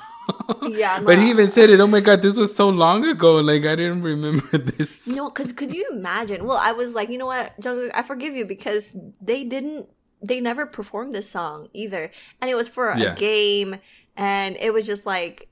yeah, 0.63 0.99
no. 0.99 1.07
but 1.07 1.19
he 1.19 1.31
even 1.31 1.51
said 1.51 1.71
it. 1.71 1.81
Oh 1.81 1.87
my 1.87 2.01
god, 2.01 2.23
this 2.23 2.37
was 2.37 2.55
so 2.55 2.69
long 2.69 3.05
ago. 3.05 3.37
Like 3.37 3.65
I 3.65 3.77
didn't 3.77 4.03
remember 4.03 4.59
this. 4.59 5.07
No, 5.07 5.31
because 5.31 5.53
could 5.53 5.75
you 5.75 5.89
imagine? 5.91 6.45
Well, 6.45 6.59
I 6.59 6.73
was 6.73 6.95
like, 6.95 7.09
you 7.09 7.19
know 7.19 7.27
what, 7.27 7.59
Jungkook, 7.61 7.91
I 7.95 8.03
forgive 8.03 8.35
you 8.37 8.47
because 8.47 8.95
they 9.21 9.45
didn't, 9.45 9.89
they 10.23 10.41
never 10.41 10.67
performed 10.67 11.13
this 11.13 11.29
song 11.29 11.69
either, 11.73 12.13
and 12.41 12.51
it 12.51 12.55
was 12.55 12.69
for 12.69 12.91
a 12.91 12.99
yeah. 12.99 13.15
game, 13.15 13.77
and 14.17 14.57
it 14.57 14.73
was 14.73 14.87
just 14.87 15.07
like, 15.07 15.50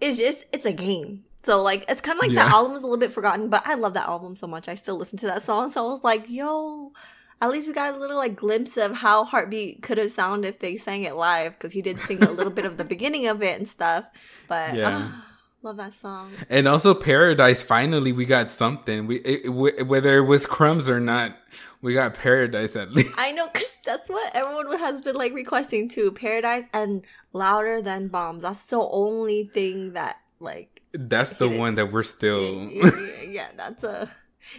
it's 0.00 0.18
just 0.18 0.46
it's 0.52 0.64
a 0.64 0.72
game. 0.72 1.24
So 1.42 1.62
like 1.62 1.84
it's 1.88 2.00
kind 2.00 2.18
of 2.18 2.22
like 2.22 2.32
yeah. 2.32 2.44
the 2.44 2.50
album 2.50 2.74
is 2.74 2.82
a 2.82 2.84
little 2.84 2.98
bit 2.98 3.12
forgotten, 3.12 3.48
but 3.48 3.62
I 3.66 3.74
love 3.74 3.94
that 3.94 4.08
album 4.08 4.36
so 4.36 4.46
much. 4.46 4.68
I 4.68 4.74
still 4.74 4.96
listen 4.96 5.18
to 5.18 5.26
that 5.26 5.42
song. 5.42 5.70
So 5.70 5.84
I 5.84 5.88
was 5.88 6.04
like, 6.04 6.28
yo, 6.28 6.92
at 7.40 7.50
least 7.50 7.68
we 7.68 7.72
got 7.72 7.94
a 7.94 7.96
little 7.96 8.16
like 8.16 8.36
glimpse 8.36 8.76
of 8.76 8.96
how 8.96 9.24
Heartbeat 9.24 9.82
could 9.82 9.98
have 9.98 10.10
sounded 10.10 10.48
if 10.48 10.58
they 10.58 10.76
sang 10.76 11.04
it 11.04 11.14
live 11.14 11.52
because 11.52 11.72
he 11.72 11.82
did 11.82 12.00
sing 12.00 12.22
a 12.22 12.30
little 12.30 12.52
bit 12.52 12.64
of 12.64 12.76
the 12.76 12.84
beginning 12.94 13.26
of 13.28 13.42
it 13.42 13.56
and 13.56 13.66
stuff. 13.66 14.04
But 14.48 14.74
yeah. 14.74 14.96
Uh, 14.96 15.20
love 15.62 15.76
that 15.76 15.94
song. 15.94 16.32
And 16.48 16.68
also 16.68 16.94
Paradise. 16.94 17.62
Finally, 17.62 18.12
we 18.12 18.24
got 18.24 18.50
something. 18.50 19.06
We 19.06 19.16
it, 19.18 19.46
it, 19.46 19.86
whether 19.86 20.18
it 20.18 20.26
was 20.26 20.46
crumbs 20.46 20.88
or 20.88 21.00
not, 21.00 21.36
we 21.80 21.94
got 21.94 22.14
Paradise 22.14 22.76
at 22.76 22.92
least. 22.92 23.14
I 23.18 23.32
know 23.32 23.46
because 23.46 23.78
that's 23.84 24.08
what 24.08 24.34
everyone 24.34 24.78
has 24.78 25.00
been 25.00 25.16
like 25.16 25.32
requesting 25.32 25.88
too. 25.88 26.12
Paradise 26.12 26.64
and 26.72 27.04
louder 27.32 27.82
than 27.82 28.08
bombs. 28.08 28.42
That's 28.42 28.64
the 28.64 28.80
only 28.80 29.44
thing 29.44 29.92
that 29.92 30.18
like. 30.40 30.82
That's 30.92 31.34
the 31.34 31.48
one 31.48 31.74
that 31.74 31.92
we're 31.92 32.02
still. 32.02 32.68
yeah, 32.70 32.90
yeah, 33.28 33.48
that's 33.56 33.84
a 33.84 34.10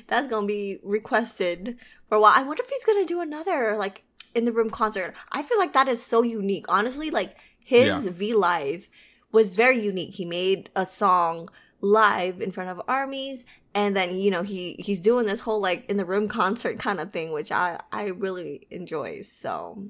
that's 0.07 0.27
gonna 0.27 0.47
be 0.47 0.79
requested 0.83 1.77
for 2.07 2.15
a 2.15 2.21
while. 2.21 2.33
I 2.35 2.43
wonder 2.43 2.63
if 2.63 2.69
he's 2.69 2.85
gonna 2.85 3.05
do 3.05 3.21
another 3.21 3.75
like 3.77 4.03
in 4.35 4.45
the 4.45 4.53
room 4.53 4.69
concert. 4.69 5.15
I 5.31 5.43
feel 5.43 5.57
like 5.57 5.73
that 5.73 5.87
is 5.87 6.03
so 6.03 6.21
unique. 6.21 6.65
Honestly, 6.69 7.09
like 7.09 7.37
his 7.65 8.05
yeah. 8.05 8.11
V 8.11 8.33
Live 8.33 8.89
was 9.31 9.53
very 9.53 9.79
unique. 9.79 10.15
He 10.15 10.25
made 10.25 10.69
a 10.75 10.85
song 10.85 11.49
live 11.81 12.41
in 12.41 12.51
front 12.51 12.69
of 12.69 12.81
armies 12.87 13.45
and 13.73 13.95
then 13.95 14.17
you 14.17 14.31
know 14.31 14.43
he 14.43 14.75
he's 14.79 15.01
doing 15.01 15.25
this 15.25 15.41
whole 15.41 15.61
like 15.61 15.85
in 15.89 15.97
the 15.97 16.05
room 16.05 16.27
concert 16.27 16.77
kind 16.87 16.99
of 16.99 17.11
thing 17.11 17.31
which 17.31 17.51
i 17.51 17.79
i 17.91 18.05
really 18.05 18.67
enjoy 18.69 19.21
so 19.21 19.81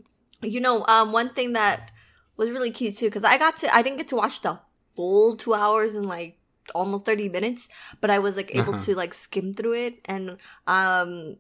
you 0.42 0.60
know 0.60 0.86
um 0.88 1.12
one 1.12 1.34
thing 1.34 1.54
that 1.54 1.92
was 2.38 2.50
really 2.52 2.72
cute 2.72 2.96
too 2.96 3.08
because 3.08 3.24
i 3.24 3.38
got 3.38 3.58
to 3.58 3.74
i 3.76 3.82
didn't 3.82 3.98
get 3.98 4.08
to 4.08 4.16
watch 4.16 4.42
the 4.42 4.60
full 4.96 5.36
two 5.36 5.54
hours 5.54 5.96
and 5.96 6.06
like 6.06 6.38
almost 6.76 7.06
30 7.06 7.30
minutes 7.30 7.68
but 8.00 8.10
i 8.12 8.20
was 8.20 8.38
like 8.38 8.56
able 8.56 8.76
uh-huh. 8.76 8.86
to 8.86 8.96
like 8.96 9.14
skim 9.14 9.54
through 9.54 9.74
it 9.74 9.96
and 10.06 10.38
um 10.68 11.38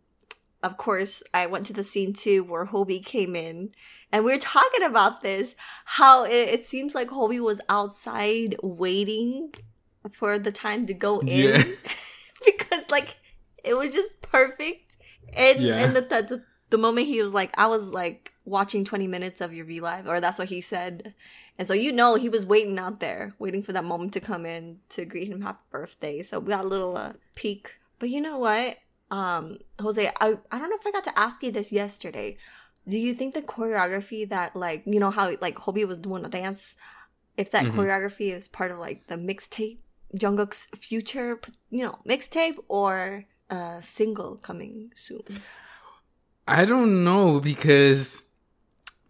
of 0.63 0.77
course 0.77 1.23
i 1.33 1.45
went 1.45 1.65
to 1.65 1.73
the 1.73 1.83
scene 1.83 2.13
too 2.13 2.43
where 2.43 2.65
Hobi 2.65 3.03
came 3.03 3.35
in 3.35 3.71
and 4.11 4.25
we 4.25 4.33
are 4.33 4.39
talking 4.39 4.83
about 4.83 5.21
this 5.21 5.55
how 5.85 6.23
it, 6.23 6.49
it 6.49 6.63
seems 6.63 6.95
like 6.95 7.09
Hobi 7.09 7.39
was 7.39 7.61
outside 7.69 8.55
waiting 8.61 9.53
for 10.11 10.39
the 10.39 10.51
time 10.51 10.85
to 10.87 10.93
go 10.93 11.19
in 11.19 11.27
yeah. 11.27 11.63
because 12.45 12.89
like 12.89 13.17
it 13.63 13.75
was 13.75 13.93
just 13.93 14.21
perfect 14.21 14.97
and 15.33 15.59
yeah. 15.59 15.77
and 15.77 15.95
the, 15.95 16.01
the 16.01 16.43
the 16.69 16.77
moment 16.77 17.07
he 17.07 17.21
was 17.21 17.33
like 17.33 17.51
i 17.57 17.67
was 17.67 17.89
like 17.89 18.33
watching 18.45 18.83
20 18.83 19.07
minutes 19.07 19.41
of 19.41 19.53
your 19.53 19.65
v 19.65 19.79
live 19.79 20.07
or 20.07 20.19
that's 20.19 20.39
what 20.39 20.49
he 20.49 20.61
said 20.61 21.13
and 21.59 21.67
so 21.67 21.73
you 21.73 21.91
know 21.91 22.15
he 22.15 22.29
was 22.29 22.45
waiting 22.45 22.79
out 22.79 23.01
there, 23.01 23.35
waiting 23.37 23.61
for 23.61 23.73
that 23.73 23.83
moment 23.83 24.13
to 24.13 24.21
come 24.21 24.45
in 24.45 24.79
to 24.89 25.03
greet 25.03 25.27
him 25.27 25.41
happy 25.41 25.59
birthday. 25.69 26.21
So 26.21 26.39
we 26.39 26.47
got 26.47 26.63
a 26.63 26.67
little 26.67 26.95
uh, 26.95 27.13
peek. 27.35 27.75
But 27.99 28.09
you 28.09 28.21
know 28.21 28.37
what? 28.39 28.77
Um, 29.11 29.57
Jose, 29.79 30.07
I, 30.07 30.37
I 30.51 30.59
don't 30.59 30.69
know 30.69 30.77
if 30.79 30.85
I 30.85 30.91
got 30.91 31.03
to 31.05 31.19
ask 31.19 31.41
you 31.41 31.51
this 31.51 31.71
yesterday. 31.71 32.37
Do 32.87 32.97
you 32.97 33.13
think 33.13 33.33
the 33.33 33.41
choreography 33.41 34.27
that 34.29 34.55
like 34.55 34.83
you 34.85 34.99
know 34.99 35.11
how 35.11 35.35
like 35.41 35.55
Hobi 35.55 35.87
was 35.87 35.99
doing 35.99 36.25
a 36.25 36.29
dance, 36.29 36.75
if 37.37 37.51
that 37.51 37.65
mm-hmm. 37.65 37.79
choreography 37.79 38.33
is 38.33 38.47
part 38.47 38.71
of 38.71 38.79
like 38.79 39.07
the 39.07 39.15
mixtape, 39.15 39.77
Jungkook's 40.15 40.67
future, 40.77 41.39
you 41.69 41.83
know, 41.85 41.97
mixtape 42.07 42.57
or 42.67 43.25
a 43.49 43.81
single 43.81 44.37
coming 44.37 44.91
soon? 44.95 45.23
I 46.47 46.65
don't 46.65 47.03
know 47.03 47.39
because 47.39 48.23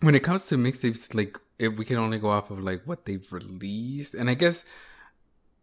when 0.01 0.15
it 0.15 0.21
comes 0.21 0.47
to 0.47 0.55
mixtapes, 0.55 1.13
like 1.13 1.37
if 1.57 1.77
we 1.77 1.85
can 1.85 1.97
only 1.97 2.19
go 2.19 2.29
off 2.29 2.51
of 2.51 2.59
like 2.59 2.83
what 2.85 3.05
they've 3.05 3.31
released, 3.31 4.13
and 4.13 4.29
I 4.29 4.33
guess 4.33 4.65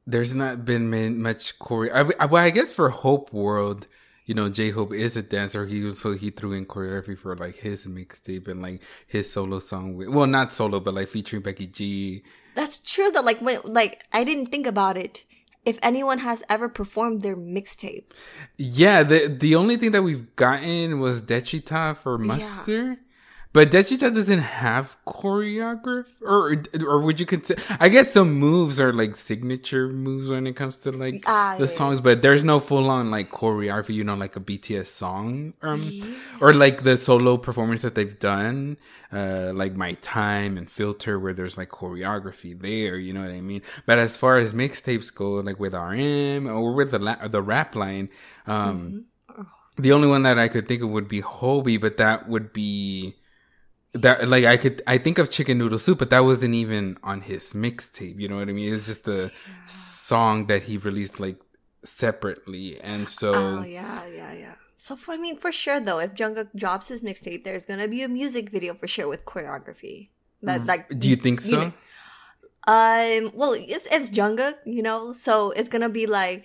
there's 0.07 0.35
not 0.35 0.64
been 0.64 0.88
much 1.21 1.59
choreo. 1.59 2.14
I, 2.19 2.26
well, 2.26 2.43
I 2.43 2.50
guess 2.50 2.73
for 2.73 2.88
Hope 2.90 3.33
World, 3.33 3.87
you 4.26 4.35
know, 4.35 4.49
J 4.49 4.71
Hope 4.71 4.92
is 4.92 5.16
a 5.16 5.23
dancer. 5.23 5.66
He 5.66 5.92
so 5.92 6.12
he 6.12 6.30
threw 6.30 6.52
in 6.52 6.66
choreography 6.66 7.16
for 7.16 7.37
like 7.37 7.56
his 7.56 7.87
mixtape 7.87 8.49
and 8.49 8.61
like 8.61 8.83
his 9.06 9.33
solo 9.33 9.61
song. 9.61 9.95
With, 9.95 10.09
well, 10.09 10.26
not 10.26 10.52
solo, 10.52 10.80
but 10.80 10.95
like 10.95 11.09
featuring 11.09 11.42
Becky 11.42 11.68
G. 11.68 12.25
That's 12.56 12.78
true 12.78 13.11
though. 13.12 13.23
Like 13.23 13.40
when, 13.40 13.61
like 13.64 14.04
I 14.12 14.25
didn't 14.25 14.47
think 14.47 14.66
about 14.66 14.97
it. 14.97 15.23
If 15.64 15.78
anyone 15.83 16.18
has 16.18 16.45
ever 16.49 16.68
performed 16.68 17.23
their 17.23 17.37
mixtape, 17.37 18.04
yeah, 18.56 19.02
the 19.02 19.28
the 19.28 19.56
only 19.56 19.76
thing 19.76 19.92
that 19.92 20.02
we've 20.02 20.35
gotten 20.37 21.00
was 21.00 21.23
Daechwita 21.23 21.97
for 21.97 22.18
Muster. 22.18 22.90
Yeah. 22.90 22.95
But 23.57 23.71
Daechwita 23.71 24.13
doesn't 24.13 24.41
have 24.41 24.99
choreography, 25.07 26.13
or 26.21 26.63
or 26.87 27.01
would 27.01 27.19
you 27.19 27.25
consider? 27.25 27.63
I 27.81 27.89
guess 27.89 28.13
some 28.13 28.35
moves 28.35 28.79
are 28.79 28.93
like 28.93 29.17
signature 29.17 29.89
moves 29.89 30.29
when 30.29 30.47
it 30.47 30.57
comes 30.57 30.83
to 30.83 30.93
like 30.93 31.25
uh, 31.25 31.57
the 31.57 31.65
yeah, 31.65 31.71
songs, 31.71 32.03
but 32.03 32.21
there's 32.21 32.45
no 32.45 32.61
full 32.61 32.91
on 32.91 33.11
like 33.11 33.31
choreography. 33.31 33.95
You 33.95 34.05
know, 34.05 34.15
like 34.15 34.37
a 34.37 34.41
BTS 34.41 34.89
song, 34.89 35.55
um, 35.63 35.81
yeah. 35.83 36.05
or 36.43 36.53
like 36.53 36.83
the 36.83 36.99
solo 36.99 37.39
performance 37.39 37.81
that 37.81 37.95
they've 37.95 38.19
done, 38.19 38.77
uh, 39.11 39.53
like 39.55 39.75
My 39.75 39.95
Time 40.03 40.59
and 40.59 40.71
Filter, 40.71 41.19
where 41.19 41.33
there's 41.33 41.57
like 41.57 41.71
choreography 41.71 42.61
there. 42.61 42.99
You 42.99 43.15
know 43.15 43.23
what 43.23 43.31
I 43.31 43.41
mean? 43.41 43.63
But 43.87 43.99
as 43.99 44.19
far 44.19 44.37
as 44.37 44.53
mixtapes 44.53 45.15
go, 45.15 45.37
like 45.37 45.59
with 45.59 45.73
RM 45.73 46.47
or 46.47 46.75
with 46.75 46.91
the 46.91 46.99
la- 46.99 47.27
the 47.27 47.41
rap 47.41 47.75
line, 47.75 48.11
um, 48.47 49.07
mm-hmm. 49.31 49.43
the 49.83 49.93
only 49.93 50.09
one 50.09 50.25
that 50.25 50.39
I 50.39 50.49
could 50.49 50.69
think 50.69 50.83
of 50.83 50.91
would 50.91 51.09
be 51.09 51.23
Hobi, 51.23 51.81
but 51.81 51.97
that 51.97 52.29
would 52.29 52.53
be 52.53 53.17
that 54.03 54.29
like 54.29 54.45
I 54.45 54.57
could 54.57 54.83
I 54.87 54.99
think 54.99 55.19
of 55.19 55.31
chicken 55.31 55.59
noodle 55.59 55.79
soup, 55.79 55.99
but 55.99 56.11
that 56.11 56.21
wasn't 56.21 56.55
even 56.55 56.99
on 57.03 57.21
his 57.23 57.53
mixtape. 57.53 58.19
You 58.21 58.29
know 58.29 58.37
what 58.37 58.49
I 58.49 58.53
mean? 58.53 58.73
It's 58.73 58.87
just 58.87 59.07
a 59.09 59.31
yeah. 59.31 59.67
song 59.69 60.47
that 60.47 60.65
he 60.65 60.76
released 60.76 61.21
like 61.21 61.37
separately, 61.85 62.81
and 62.81 63.09
so 63.09 63.33
oh 63.35 63.62
yeah, 63.62 64.07
yeah, 64.07 64.33
yeah. 64.33 64.55
So 64.79 64.95
for, 64.95 65.12
I 65.12 65.17
mean, 65.17 65.37
for 65.37 65.50
sure 65.50 65.81
though, 65.81 65.99
if 65.99 66.15
Jungkook 66.15 66.50
drops 66.55 66.88
his 66.88 67.03
mixtape, 67.03 67.45
there's 67.45 67.67
gonna 67.67 67.88
be 67.88 68.03
a 68.03 68.09
music 68.09 68.50
video 68.50 68.75
for 68.75 68.87
sure 68.87 69.09
with 69.09 69.25
choreography. 69.25 70.11
That 70.43 70.62
mm. 70.62 70.69
like, 70.69 70.99
do 70.99 71.09
you 71.09 71.17
think 71.17 71.41
so? 71.41 71.50
You 71.50 71.57
know, 71.57 71.73
um, 72.69 73.33
well, 73.35 73.53
it's 73.53 73.87
it's 73.91 74.11
Jungkook, 74.11 74.55
you 74.65 74.83
know, 74.83 75.12
so 75.12 75.50
it's 75.50 75.69
gonna 75.69 75.88
be 75.88 76.07
like 76.07 76.45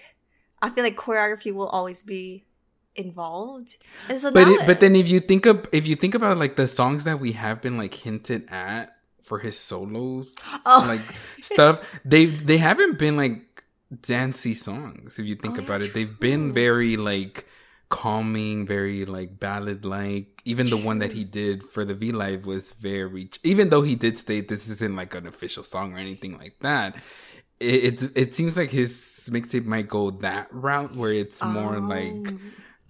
I 0.62 0.70
feel 0.70 0.84
like 0.84 0.96
choreography 0.96 1.54
will 1.54 1.68
always 1.68 2.04
be 2.04 2.46
involved. 2.96 3.78
And 4.10 4.20
so 4.20 4.32
but 4.32 4.48
it, 4.48 4.66
but 4.66 4.80
then 4.80 4.96
if 4.96 5.08
you 5.08 5.20
think 5.20 5.46
of 5.46 5.68
if 5.72 5.88
you 5.88 5.96
think 5.96 6.16
about 6.16 6.38
like 6.38 6.56
the 6.56 6.68
songs 6.68 7.04
that 7.06 7.20
we 7.20 7.34
have 7.34 7.62
been 7.62 7.78
like 7.78 7.94
hinted 7.94 8.48
at 8.50 8.96
for 9.22 9.40
his 9.40 9.58
solos, 9.58 10.36
oh. 10.66 10.86
like 10.88 11.02
stuff. 11.44 12.00
They 12.06 12.26
they 12.26 12.58
haven't 12.58 13.00
been 13.00 13.18
like 13.18 13.64
dancey 14.02 14.54
songs. 14.54 15.20
If 15.20 15.26
you 15.26 15.36
think 15.36 15.60
oh, 15.60 15.64
about 15.64 15.82
it, 15.82 15.94
they've 15.94 16.20
been 16.20 16.54
very 16.54 16.98
like 16.98 17.48
calming, 17.90 18.66
very 18.66 19.06
like 19.06 19.40
ballad 19.40 19.86
like. 19.86 20.42
Even 20.44 20.68
the 20.68 20.78
one 20.78 21.00
that 21.00 21.14
he 21.14 21.24
did 21.24 21.62
for 21.64 21.86
the 21.86 21.94
V 21.94 22.12
Live 22.12 22.46
was 22.46 22.74
very. 22.74 23.30
Even 23.44 23.70
though 23.70 23.84
he 23.84 23.96
did 23.96 24.18
state 24.18 24.48
this 24.48 24.68
isn't 24.68 24.96
like 24.96 25.14
an 25.16 25.28
official 25.28 25.64
song 25.64 25.94
or 25.94 25.98
anything 25.98 26.38
like 26.38 26.58
that, 26.62 26.96
it 27.60 28.02
it, 28.04 28.12
it 28.16 28.36
seems 28.36 28.58
like 28.58 28.72
his 28.72 29.30
mixtape 29.32 29.66
might 29.66 29.88
go 29.88 30.10
that 30.10 30.48
route 30.52 30.96
where 30.96 31.14
it's 31.14 31.44
more 31.44 31.76
oh. 31.76 31.80
like 31.80 32.34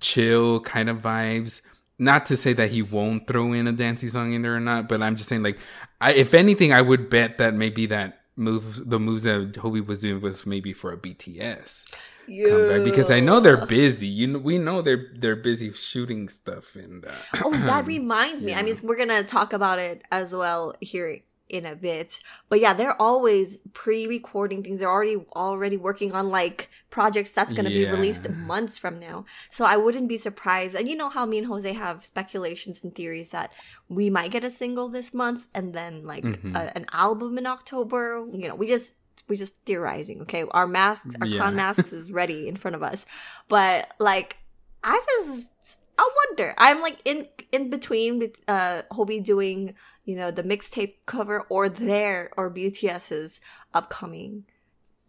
chill 0.02 0.60
kind 0.60 0.90
of 0.90 1.02
vibes. 1.02 1.62
Not 1.98 2.26
to 2.28 2.38
say 2.38 2.54
that 2.54 2.72
he 2.72 2.82
won't 2.82 3.28
throw 3.28 3.54
in 3.54 3.68
a 3.68 3.72
dancey 3.72 4.10
song 4.10 4.34
in 4.34 4.42
there 4.42 4.56
or 4.56 4.60
not, 4.60 4.90
but 4.90 5.04
I'm 5.04 5.16
just 5.16 5.30
saying 5.30 5.44
like, 5.44 5.60
I, 6.02 6.14
if 6.14 6.34
anything, 6.34 6.74
I 6.74 6.82
would 6.82 7.10
bet 7.10 7.38
that 7.38 7.54
maybe 7.54 7.86
that 7.88 8.22
moves 8.36 8.84
the 8.84 9.00
moves 9.00 9.24
that 9.24 9.54
Hobi 9.54 9.86
was 9.86 10.02
doing 10.02 10.20
was 10.20 10.46
maybe 10.46 10.74
for 10.74 10.92
a 10.92 10.98
BTS 10.98 11.86
yeah. 12.28 12.48
comeback 12.48 12.84
because 12.84 13.12
I 13.12 13.20
know 13.20 13.40
they're 13.40 13.66
busy. 13.66 14.08
You 14.08 14.28
know, 14.28 14.40
we 14.40 14.58
know 14.58 14.82
they're 14.82 15.12
they're 15.16 15.36
busy 15.36 15.74
shooting 15.74 16.30
stuff 16.30 16.76
and. 16.76 17.06
Uh, 17.06 17.12
oh, 17.44 17.52
that 17.52 17.86
reminds 17.86 18.44
me. 18.44 18.54
I 18.54 18.64
mean, 18.64 18.76
we're 18.84 18.98
gonna 18.98 19.24
talk 19.24 19.54
about 19.54 19.80
it 19.80 20.04
as 20.12 20.34
well 20.34 20.76
here 20.82 21.22
in 21.52 21.66
a 21.66 21.76
bit. 21.76 22.20
But 22.50 22.62
yeah, 22.62 22.74
they're 22.74 23.00
always 23.00 23.60
pre-recording 23.74 24.64
things. 24.64 24.80
They're 24.80 24.90
already 24.90 25.18
already 25.36 25.78
working 25.78 26.14
on 26.14 26.30
like 26.30 26.70
projects 26.90 27.32
that's 27.32 27.54
going 27.54 27.66
to 27.66 27.72
yeah. 27.72 27.92
be 27.92 27.92
released 27.92 28.30
months 28.30 28.80
from 28.80 29.00
now. 29.00 29.26
So 29.50 29.66
I 29.66 29.78
wouldn't 29.78 30.08
be 30.08 30.18
surprised. 30.18 30.76
And 30.76 30.88
you 30.88 30.96
know 30.96 31.10
how 31.10 31.26
me 31.26 31.38
and 31.38 31.48
Jose 31.48 31.72
have 31.72 32.06
speculations 32.06 32.84
and 32.84 32.96
theories 32.96 33.30
that 33.30 33.52
we 33.90 34.10
might 34.10 34.32
get 34.32 34.44
a 34.44 34.52
single 34.52 34.88
this 34.90 35.14
month 35.14 35.46
and 35.54 35.74
then 35.74 36.06
like 36.06 36.24
mm-hmm. 36.24 36.56
a, 36.56 36.72
an 36.74 36.86
album 36.94 37.38
in 37.38 37.46
October. 37.46 38.26
You 38.34 38.48
know, 38.48 38.56
we 38.56 38.68
just 38.68 38.94
we 39.28 39.36
just 39.36 39.56
theorizing. 39.66 40.22
Okay, 40.22 40.46
our 40.52 40.68
masks, 40.68 41.16
our 41.20 41.28
yeah. 41.28 41.38
clown 41.38 41.56
masks 41.64 41.92
is 41.92 42.12
ready 42.12 42.48
in 42.48 42.56
front 42.56 42.76
of 42.76 42.84
us, 42.84 43.06
but 43.50 43.94
like 44.00 44.38
I 44.84 45.00
just 45.06 45.78
I 45.98 46.10
wonder. 46.28 46.54
I'm 46.58 46.82
like 46.82 47.00
in 47.06 47.28
in 47.52 47.70
between 47.70 48.32
uh 48.48 48.84
Hobi 48.92 49.24
doing 49.24 49.76
you 50.06 50.16
know 50.16 50.32
the 50.32 50.44
mixtape 50.44 50.96
cover 51.06 51.42
or 51.50 51.70
their 51.70 52.32
or 52.38 52.50
BTS's 52.50 53.40
upcoming 53.74 54.46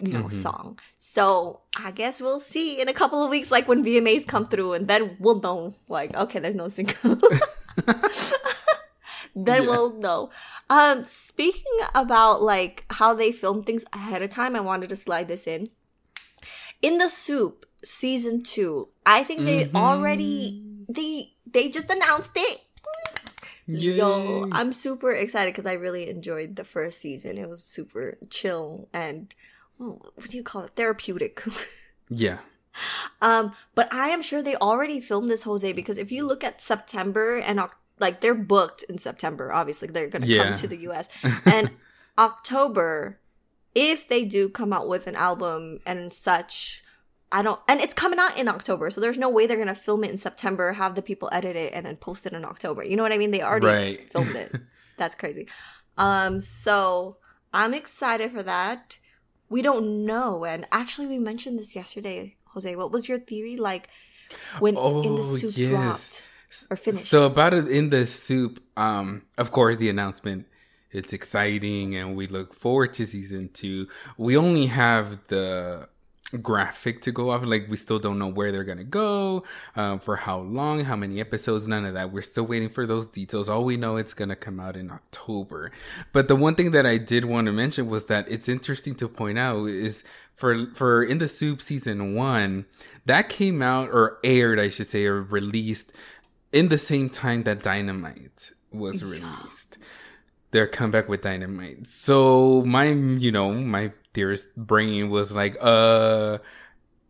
you 0.02 0.12
know 0.12 0.24
mm-hmm. 0.24 0.40
song. 0.40 0.78
So 0.98 1.60
I 1.78 1.92
guess 1.92 2.20
we'll 2.20 2.40
see 2.40 2.80
in 2.80 2.88
a 2.88 2.92
couple 2.92 3.22
of 3.22 3.30
weeks, 3.30 3.50
like 3.50 3.68
when 3.68 3.84
VMAs 3.84 4.26
come 4.26 4.48
through, 4.48 4.74
and 4.74 4.88
then 4.88 5.16
we'll 5.20 5.40
know. 5.40 5.74
Like 5.88 6.14
okay, 6.14 6.40
there's 6.40 6.56
no 6.56 6.68
single. 6.68 7.16
then 9.36 9.62
yeah. 9.62 9.68
we'll 9.68 9.98
know. 9.98 10.30
Um, 10.68 11.04
speaking 11.04 11.78
about 11.94 12.42
like 12.42 12.84
how 12.90 13.14
they 13.14 13.32
film 13.32 13.62
things 13.62 13.84
ahead 13.92 14.22
of 14.22 14.30
time, 14.30 14.56
I 14.56 14.60
wanted 14.60 14.88
to 14.88 14.96
slide 14.96 15.28
this 15.28 15.46
in. 15.46 15.68
In 16.82 16.98
the 16.98 17.08
soup 17.08 17.64
season 17.84 18.42
two, 18.42 18.88
I 19.06 19.22
think 19.22 19.44
they 19.44 19.66
mm-hmm. 19.66 19.76
already 19.76 20.64
they 20.88 21.34
they 21.46 21.68
just 21.68 21.90
announced 21.90 22.32
it. 22.34 22.61
Yay. 23.66 23.96
Yo, 23.96 24.48
I'm 24.50 24.72
super 24.72 25.12
excited 25.12 25.52
because 25.52 25.66
I 25.66 25.74
really 25.74 26.08
enjoyed 26.08 26.56
the 26.56 26.64
first 26.64 27.00
season. 27.00 27.38
It 27.38 27.48
was 27.48 27.62
super 27.62 28.18
chill 28.28 28.88
and 28.92 29.34
oh, 29.80 30.00
what 30.14 30.30
do 30.30 30.36
you 30.36 30.42
call 30.42 30.62
it? 30.62 30.72
Therapeutic. 30.72 31.42
yeah. 32.08 32.38
Um, 33.20 33.52
but 33.74 33.92
I 33.92 34.08
am 34.08 34.22
sure 34.22 34.42
they 34.42 34.56
already 34.56 35.00
filmed 35.00 35.30
this 35.30 35.44
Jose 35.44 35.72
because 35.72 35.98
if 35.98 36.10
you 36.10 36.24
look 36.26 36.42
at 36.42 36.60
September 36.60 37.38
and 37.38 37.60
like 37.98 38.20
they're 38.20 38.34
booked 38.34 38.82
in 38.84 38.98
September, 38.98 39.52
obviously 39.52 39.88
they're 39.88 40.08
gonna 40.08 40.26
yeah. 40.26 40.44
come 40.44 40.54
to 40.56 40.66
the 40.66 40.78
US. 40.88 41.08
And 41.46 41.70
October, 42.18 43.18
if 43.74 44.08
they 44.08 44.24
do 44.24 44.48
come 44.48 44.72
out 44.72 44.88
with 44.88 45.06
an 45.06 45.16
album 45.16 45.80
and 45.86 46.12
such, 46.12 46.81
I 47.32 47.42
don't, 47.42 47.58
and 47.66 47.80
it's 47.80 47.94
coming 47.94 48.18
out 48.18 48.38
in 48.38 48.46
October, 48.46 48.90
so 48.90 49.00
there's 49.00 49.18
no 49.18 49.30
way 49.30 49.46
they're 49.46 49.56
gonna 49.56 49.74
film 49.74 50.04
it 50.04 50.10
in 50.10 50.18
September, 50.18 50.74
have 50.74 50.94
the 50.94 51.02
people 51.02 51.30
edit 51.32 51.56
it, 51.56 51.72
and 51.72 51.86
then 51.86 51.96
post 51.96 52.26
it 52.26 52.34
in 52.34 52.44
October. 52.44 52.84
You 52.84 52.96
know 52.96 53.02
what 53.02 53.12
I 53.12 53.18
mean? 53.18 53.30
They 53.30 53.42
already 53.42 53.66
right. 53.66 53.96
filmed 53.96 54.36
it. 54.36 54.52
That's 54.98 55.14
crazy. 55.14 55.48
Um, 55.96 56.40
so 56.40 57.16
I'm 57.52 57.72
excited 57.72 58.32
for 58.32 58.42
that. 58.42 58.98
We 59.48 59.62
don't 59.62 60.04
know, 60.04 60.44
and 60.44 60.68
actually, 60.70 61.06
we 61.06 61.18
mentioned 61.18 61.58
this 61.58 61.74
yesterday, 61.74 62.36
Jose. 62.48 62.76
What 62.76 62.92
was 62.92 63.08
your 63.08 63.18
theory 63.18 63.56
like 63.56 63.88
when 64.58 64.76
oh, 64.76 65.02
in 65.02 65.14
the 65.16 65.22
oh, 65.22 65.36
soup 65.36 65.56
yes. 65.56 65.70
dropped 65.70 66.24
or 66.70 66.76
finished? 66.76 67.06
So 67.06 67.24
about 67.24 67.54
it 67.54 67.66
in 67.68 67.88
the 67.88 68.06
soup, 68.06 68.62
um, 68.76 69.22
of 69.38 69.52
course, 69.52 69.78
the 69.78 69.88
announcement 69.88 70.46
it's 70.92 71.12
exciting 71.14 71.96
and 71.96 72.14
we 72.14 72.26
look 72.26 72.54
forward 72.54 72.92
to 72.94 73.06
season 73.06 73.48
two. 73.48 73.88
We 74.18 74.36
only 74.36 74.66
have 74.66 75.26
the 75.28 75.88
graphic 76.40 77.02
to 77.02 77.12
go 77.12 77.30
off. 77.30 77.44
Like 77.44 77.66
we 77.68 77.76
still 77.76 77.98
don't 77.98 78.18
know 78.18 78.28
where 78.28 78.52
they're 78.52 78.64
gonna 78.64 78.84
go, 78.84 79.44
um, 79.76 79.98
for 79.98 80.16
how 80.16 80.40
long, 80.40 80.80
how 80.84 80.96
many 80.96 81.20
episodes, 81.20 81.68
none 81.68 81.84
of 81.84 81.94
that. 81.94 82.12
We're 82.12 82.22
still 82.22 82.44
waiting 82.44 82.70
for 82.70 82.86
those 82.86 83.06
details. 83.06 83.48
All 83.48 83.64
we 83.64 83.76
know 83.76 83.96
it's 83.96 84.14
gonna 84.14 84.36
come 84.36 84.60
out 84.60 84.76
in 84.76 84.90
October. 84.90 85.70
But 86.12 86.28
the 86.28 86.36
one 86.36 86.54
thing 86.54 86.70
that 86.72 86.86
I 86.86 86.98
did 86.98 87.24
want 87.24 87.46
to 87.46 87.52
mention 87.52 87.88
was 87.88 88.06
that 88.06 88.30
it's 88.30 88.48
interesting 88.48 88.94
to 88.96 89.08
point 89.08 89.38
out 89.38 89.66
is 89.66 90.04
for 90.34 90.66
for 90.74 91.02
in 91.02 91.18
the 91.18 91.28
soup 91.28 91.60
season 91.60 92.14
one 92.14 92.66
that 93.04 93.28
came 93.28 93.62
out 93.62 93.90
or 93.90 94.18
aired, 94.24 94.58
I 94.58 94.68
should 94.68 94.86
say, 94.86 95.04
or 95.06 95.22
released 95.22 95.92
in 96.52 96.68
the 96.68 96.78
same 96.78 97.08
time 97.10 97.42
that 97.44 97.62
Dynamite 97.62 98.52
was 98.70 99.02
released. 99.02 99.78
Their 100.50 100.66
comeback 100.66 101.08
with 101.08 101.22
Dynamite. 101.22 101.86
So 101.86 102.62
my, 102.64 102.88
you 102.88 103.32
know, 103.32 103.54
my 103.54 103.92
theorist 104.14 104.54
brain 104.56 105.10
was 105.10 105.34
like, 105.34 105.56
uh, 105.60 106.38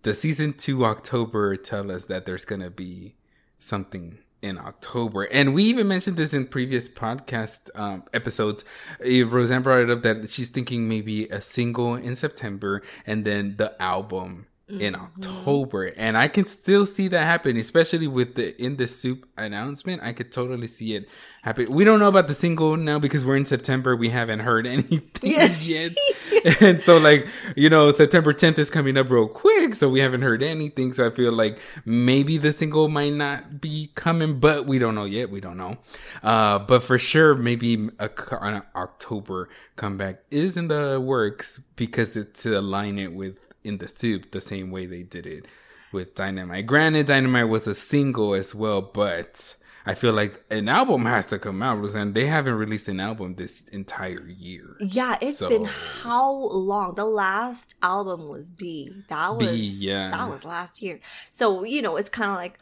the 0.02 0.14
season 0.14 0.52
two 0.52 0.84
October 0.84 1.56
tell 1.56 1.90
us 1.90 2.06
that 2.06 2.26
there's 2.26 2.44
gonna 2.44 2.70
be 2.70 3.14
something 3.58 4.18
in 4.42 4.58
October. 4.58 5.22
And 5.32 5.54
we 5.54 5.62
even 5.64 5.86
mentioned 5.86 6.16
this 6.16 6.34
in 6.34 6.46
previous 6.46 6.88
podcast 6.88 7.70
um, 7.78 8.02
episodes. 8.12 8.64
Uh, 9.00 9.24
Rosan 9.30 9.62
brought 9.62 9.82
it 9.82 9.90
up 9.90 10.02
that 10.02 10.28
she's 10.28 10.50
thinking 10.50 10.88
maybe 10.88 11.28
a 11.28 11.40
single 11.40 11.94
in 11.94 12.16
September 12.16 12.82
and 13.06 13.24
then 13.24 13.56
the 13.56 13.80
album 13.80 14.46
in 14.80 14.94
mm-hmm. 14.94 15.04
October. 15.04 15.92
And 15.96 16.16
I 16.16 16.28
can 16.28 16.46
still 16.46 16.86
see 16.86 17.08
that 17.08 17.24
happen, 17.24 17.56
especially 17.56 18.06
with 18.06 18.34
the 18.36 18.60
in 18.62 18.76
the 18.76 18.86
soup 18.86 19.28
announcement. 19.36 20.02
I 20.02 20.12
could 20.12 20.32
totally 20.32 20.66
see 20.66 20.94
it 20.94 21.08
happen. 21.42 21.70
We 21.70 21.84
don't 21.84 21.98
know 21.98 22.08
about 22.08 22.28
the 22.28 22.34
single 22.34 22.76
now 22.76 22.98
because 22.98 23.24
we're 23.24 23.36
in 23.36 23.44
September. 23.44 23.94
We 23.94 24.08
haven't 24.08 24.40
heard 24.40 24.66
anything 24.78 25.02
yeah. 25.22 25.54
yet. 25.60 25.92
and 26.60 26.80
so 26.80 26.98
like, 26.98 27.28
you 27.56 27.68
know, 27.68 27.90
September 27.92 28.32
10th 28.32 28.58
is 28.58 28.70
coming 28.70 28.96
up 28.96 29.10
real 29.10 29.28
quick, 29.28 29.74
so 29.74 29.88
we 29.88 30.00
haven't 30.00 30.22
heard 30.22 30.42
anything. 30.42 30.94
So 30.94 31.06
I 31.06 31.10
feel 31.10 31.32
like 31.32 31.60
maybe 31.84 32.38
the 32.38 32.52
single 32.52 32.88
might 32.88 33.12
not 33.12 33.60
be 33.60 33.90
coming, 33.94 34.40
but 34.40 34.66
we 34.66 34.78
don't 34.78 34.94
know 34.94 35.04
yet. 35.04 35.30
We 35.30 35.40
don't 35.40 35.56
know. 35.58 35.76
Uh, 36.22 36.58
but 36.60 36.82
for 36.82 36.98
sure, 36.98 37.34
maybe 37.34 37.90
a, 37.98 38.10
an 38.40 38.62
October 38.74 39.48
comeback 39.76 40.22
is 40.30 40.56
in 40.56 40.68
the 40.68 41.00
works 41.00 41.60
because 41.76 42.16
it's 42.16 42.42
to 42.44 42.58
align 42.58 42.98
it 42.98 43.12
with 43.12 43.38
in 43.64 43.78
the 43.78 43.88
soup 43.88 44.30
the 44.30 44.40
same 44.40 44.70
way 44.70 44.86
they 44.86 45.02
did 45.02 45.26
it 45.26 45.46
with 45.92 46.14
Dynamite. 46.14 46.66
Granted, 46.66 47.06
Dynamite 47.06 47.48
was 47.48 47.66
a 47.66 47.74
single 47.74 48.34
as 48.34 48.54
well, 48.54 48.80
but 48.80 49.54
I 49.84 49.94
feel 49.94 50.12
like 50.12 50.42
an 50.50 50.68
album 50.68 51.04
has 51.06 51.26
to 51.26 51.38
come 51.38 51.62
out, 51.62 51.84
and 51.94 52.14
they 52.14 52.26
haven't 52.26 52.54
released 52.54 52.88
an 52.88 53.00
album 53.00 53.34
this 53.34 53.62
entire 53.68 54.26
year. 54.28 54.76
Yeah, 54.80 55.18
it's 55.20 55.38
so, 55.38 55.48
been 55.48 55.64
how 55.64 56.32
long? 56.32 56.94
The 56.94 57.04
last 57.04 57.74
album 57.82 58.28
was 58.28 58.48
BE. 58.48 59.04
That 59.08 59.36
was 59.36 59.48
BE, 59.48 59.56
yeah. 59.56 60.10
That 60.10 60.28
was 60.28 60.44
last 60.44 60.82
year. 60.82 61.00
So 61.30 61.64
you 61.64 61.82
know, 61.82 61.96
it's 61.96 62.08
kind 62.08 62.30
of 62.30 62.36
like 62.36 62.58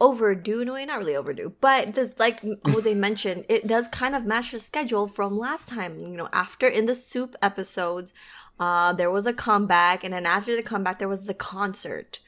overdue 0.00 0.70
way, 0.72 0.84
not 0.84 0.98
really 0.98 1.14
overdue, 1.14 1.54
but 1.60 1.94
this, 1.94 2.12
like 2.18 2.40
Jose 2.66 2.92
mentioned, 3.08 3.44
it 3.48 3.68
does 3.68 3.86
kind 3.88 4.16
of 4.16 4.26
match 4.26 4.50
the 4.50 4.58
schedule 4.58 5.06
from 5.06 5.38
last 5.38 5.68
time. 5.68 5.98
You 6.00 6.16
know, 6.16 6.28
after 6.32 6.66
in 6.66 6.86
the 6.86 6.94
soup 6.94 7.36
episodes, 7.40 8.12
uh, 8.58 8.92
there 8.92 9.10
was 9.10 9.26
a 9.26 9.32
comeback, 9.32 10.04
and 10.04 10.14
then 10.14 10.26
after 10.26 10.54
the 10.54 10.62
comeback, 10.62 10.98
there 10.98 11.08
was 11.08 11.26
the 11.26 11.34
concert. 11.34 12.18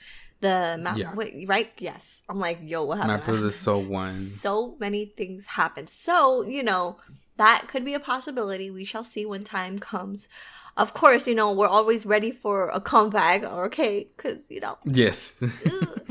The 0.41 0.77
map, 0.79 0.99
yeah. 0.99 1.15
wait, 1.15 1.49
right? 1.49 1.71
Yes. 1.79 2.23
I'm 2.29 2.39
like, 2.39 2.59
yo, 2.63 2.85
what 2.85 2.99
happened? 2.99 3.21
Map 3.21 3.29
of 3.29 3.41
the 3.41 3.53
Soul 3.53 3.83
ON:E. 3.83 4.13
So 4.13 4.77
many 4.79 5.07
things 5.07 5.47
happened. 5.47 5.89
So 5.89 6.43
you 6.43 6.63
know 6.63 6.99
that 7.37 7.67
could 7.69 7.85
be 7.85 7.95
a 7.95 8.01
possibility. 8.01 8.71
We 8.71 8.85
shall 8.85 9.05
see 9.05 9.25
when 9.25 9.45
time 9.45 9.79
comes. 9.79 10.29
Of 10.77 10.93
course, 10.93 11.27
you 11.29 11.35
know 11.35 11.53
we're 11.53 11.69
always 11.69 12.05
ready 12.05 12.31
for 12.31 12.69
a 12.69 12.81
comeback. 12.81 13.43
Okay, 13.43 14.09
because 14.17 14.51
you 14.51 14.61
know. 14.61 14.77
Yes. 14.85 15.43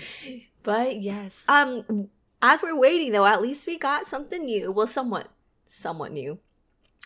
but 0.64 1.02
yes, 1.02 1.44
um, 1.48 2.10
as 2.42 2.62
we're 2.62 2.80
waiting 2.80 3.12
though, 3.12 3.26
at 3.26 3.42
least 3.42 3.68
we 3.68 3.78
got 3.78 4.06
something 4.06 4.46
new. 4.46 4.72
Well, 4.72 4.88
somewhat, 4.88 5.28
somewhat 5.66 6.12
new. 6.12 6.40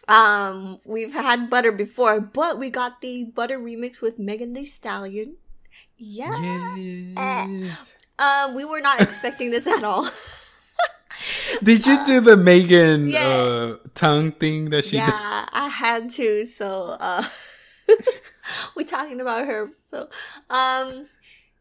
Um, 0.07 0.79
we've 0.85 1.13
had 1.13 1.49
butter 1.49 1.71
before, 1.71 2.21
but 2.21 2.57
we 2.57 2.69
got 2.69 3.01
the 3.01 3.25
butter 3.25 3.59
remix 3.59 4.01
with 4.01 4.17
Megan 4.17 4.53
Thee 4.53 4.65
Stallion. 4.65 5.35
Yeah. 5.97 6.75
Yes. 6.75 7.91
Um, 8.19 8.55
we 8.55 8.65
were 8.65 8.81
not 8.81 9.01
expecting 9.01 9.51
this 9.51 9.67
at 9.67 9.83
all. 9.83 10.09
Did 11.63 11.85
you 11.85 12.05
do 12.05 12.21
the 12.21 12.37
Megan 12.37 13.09
yeah. 13.09 13.27
uh, 13.27 13.77
tongue 13.93 14.31
thing 14.31 14.69
that 14.69 14.85
she? 14.85 14.97
Yeah, 14.97 15.07
did? 15.07 15.49
I 15.53 15.67
had 15.67 16.09
to. 16.11 16.45
So 16.45 16.97
uh, 16.99 17.23
we're 18.75 18.85
talking 18.85 19.19
about 19.19 19.45
her. 19.45 19.71
So 19.89 20.09
um, 20.49 21.07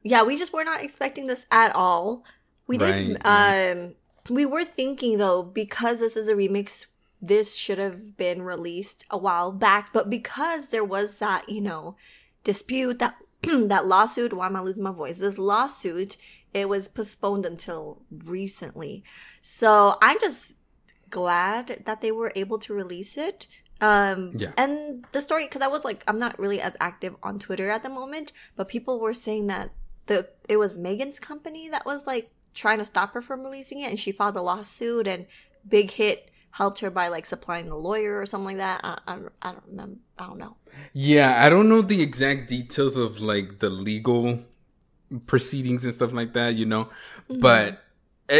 yeah, 0.02 0.22
we 0.24 0.36
just 0.36 0.52
were 0.52 0.64
not 0.64 0.82
expecting 0.82 1.26
this 1.26 1.46
at 1.50 1.74
all. 1.74 2.24
We 2.66 2.78
did. 2.78 3.20
Right. 3.24 3.70
Um, 3.72 3.94
we 4.28 4.44
were 4.44 4.64
thinking 4.64 5.18
though 5.18 5.42
because 5.42 6.00
this 6.00 6.16
is 6.16 6.28
a 6.28 6.34
remix 6.34 6.86
this 7.20 7.56
should 7.56 7.78
have 7.78 8.16
been 8.16 8.42
released 8.42 9.04
a 9.10 9.18
while 9.18 9.52
back, 9.52 9.92
but 9.92 10.10
because 10.10 10.68
there 10.68 10.84
was 10.84 11.18
that, 11.18 11.48
you 11.48 11.60
know, 11.60 11.96
dispute, 12.44 12.98
that 12.98 13.16
that 13.42 13.86
lawsuit, 13.86 14.32
why 14.32 14.46
am 14.46 14.56
I 14.56 14.60
losing 14.60 14.84
my 14.84 14.92
voice? 14.92 15.16
This 15.16 15.38
lawsuit, 15.38 16.16
it 16.52 16.68
was 16.68 16.88
postponed 16.88 17.46
until 17.46 18.02
recently. 18.10 19.04
So 19.40 19.96
I'm 20.02 20.18
just 20.20 20.54
glad 21.10 21.82
that 21.84 22.00
they 22.00 22.12
were 22.12 22.32
able 22.34 22.58
to 22.60 22.74
release 22.74 23.16
it. 23.16 23.46
Um, 23.80 24.32
yeah. 24.34 24.52
And 24.56 25.04
the 25.12 25.20
story, 25.20 25.44
because 25.44 25.62
I 25.62 25.68
was 25.68 25.84
like, 25.84 26.02
I'm 26.08 26.18
not 26.18 26.38
really 26.38 26.60
as 26.60 26.76
active 26.80 27.14
on 27.22 27.38
Twitter 27.38 27.70
at 27.70 27.82
the 27.82 27.88
moment, 27.88 28.32
but 28.56 28.68
people 28.68 29.00
were 29.00 29.14
saying 29.14 29.48
that 29.48 29.70
the 30.06 30.28
it 30.48 30.56
was 30.56 30.78
Megan's 30.78 31.18
company 31.18 31.68
that 31.68 31.84
was 31.84 32.06
like 32.06 32.30
trying 32.54 32.78
to 32.78 32.84
stop 32.84 33.12
her 33.12 33.20
from 33.20 33.42
releasing 33.42 33.80
it, 33.80 33.90
and 33.90 33.98
she 33.98 34.12
filed 34.12 34.36
a 34.36 34.40
lawsuit, 34.40 35.06
and 35.06 35.26
Big 35.68 35.90
Hit 35.90 36.30
helped 36.56 36.80
her 36.80 36.90
by 36.90 37.08
like 37.08 37.26
supplying 37.26 37.68
the 37.68 37.76
lawyer 37.76 38.18
or 38.18 38.24
something 38.24 38.56
like 38.56 38.56
that. 38.56 38.80
I, 38.82 38.98
I, 39.06 39.18
I 39.42 39.52
don't 39.52 39.66
remember. 39.68 39.98
I 40.18 40.26
don't 40.26 40.38
know. 40.38 40.56
Yeah, 40.94 41.44
I 41.44 41.50
don't 41.50 41.68
know 41.68 41.82
the 41.82 42.00
exact 42.00 42.48
details 42.48 42.96
of 42.96 43.20
like 43.20 43.58
the 43.58 43.68
legal 43.68 44.42
proceedings 45.26 45.84
and 45.84 45.92
stuff 45.92 46.14
like 46.14 46.32
that, 46.32 46.54
you 46.54 46.64
know, 46.64 46.86
mm-hmm. 47.28 47.40
but 47.40 47.82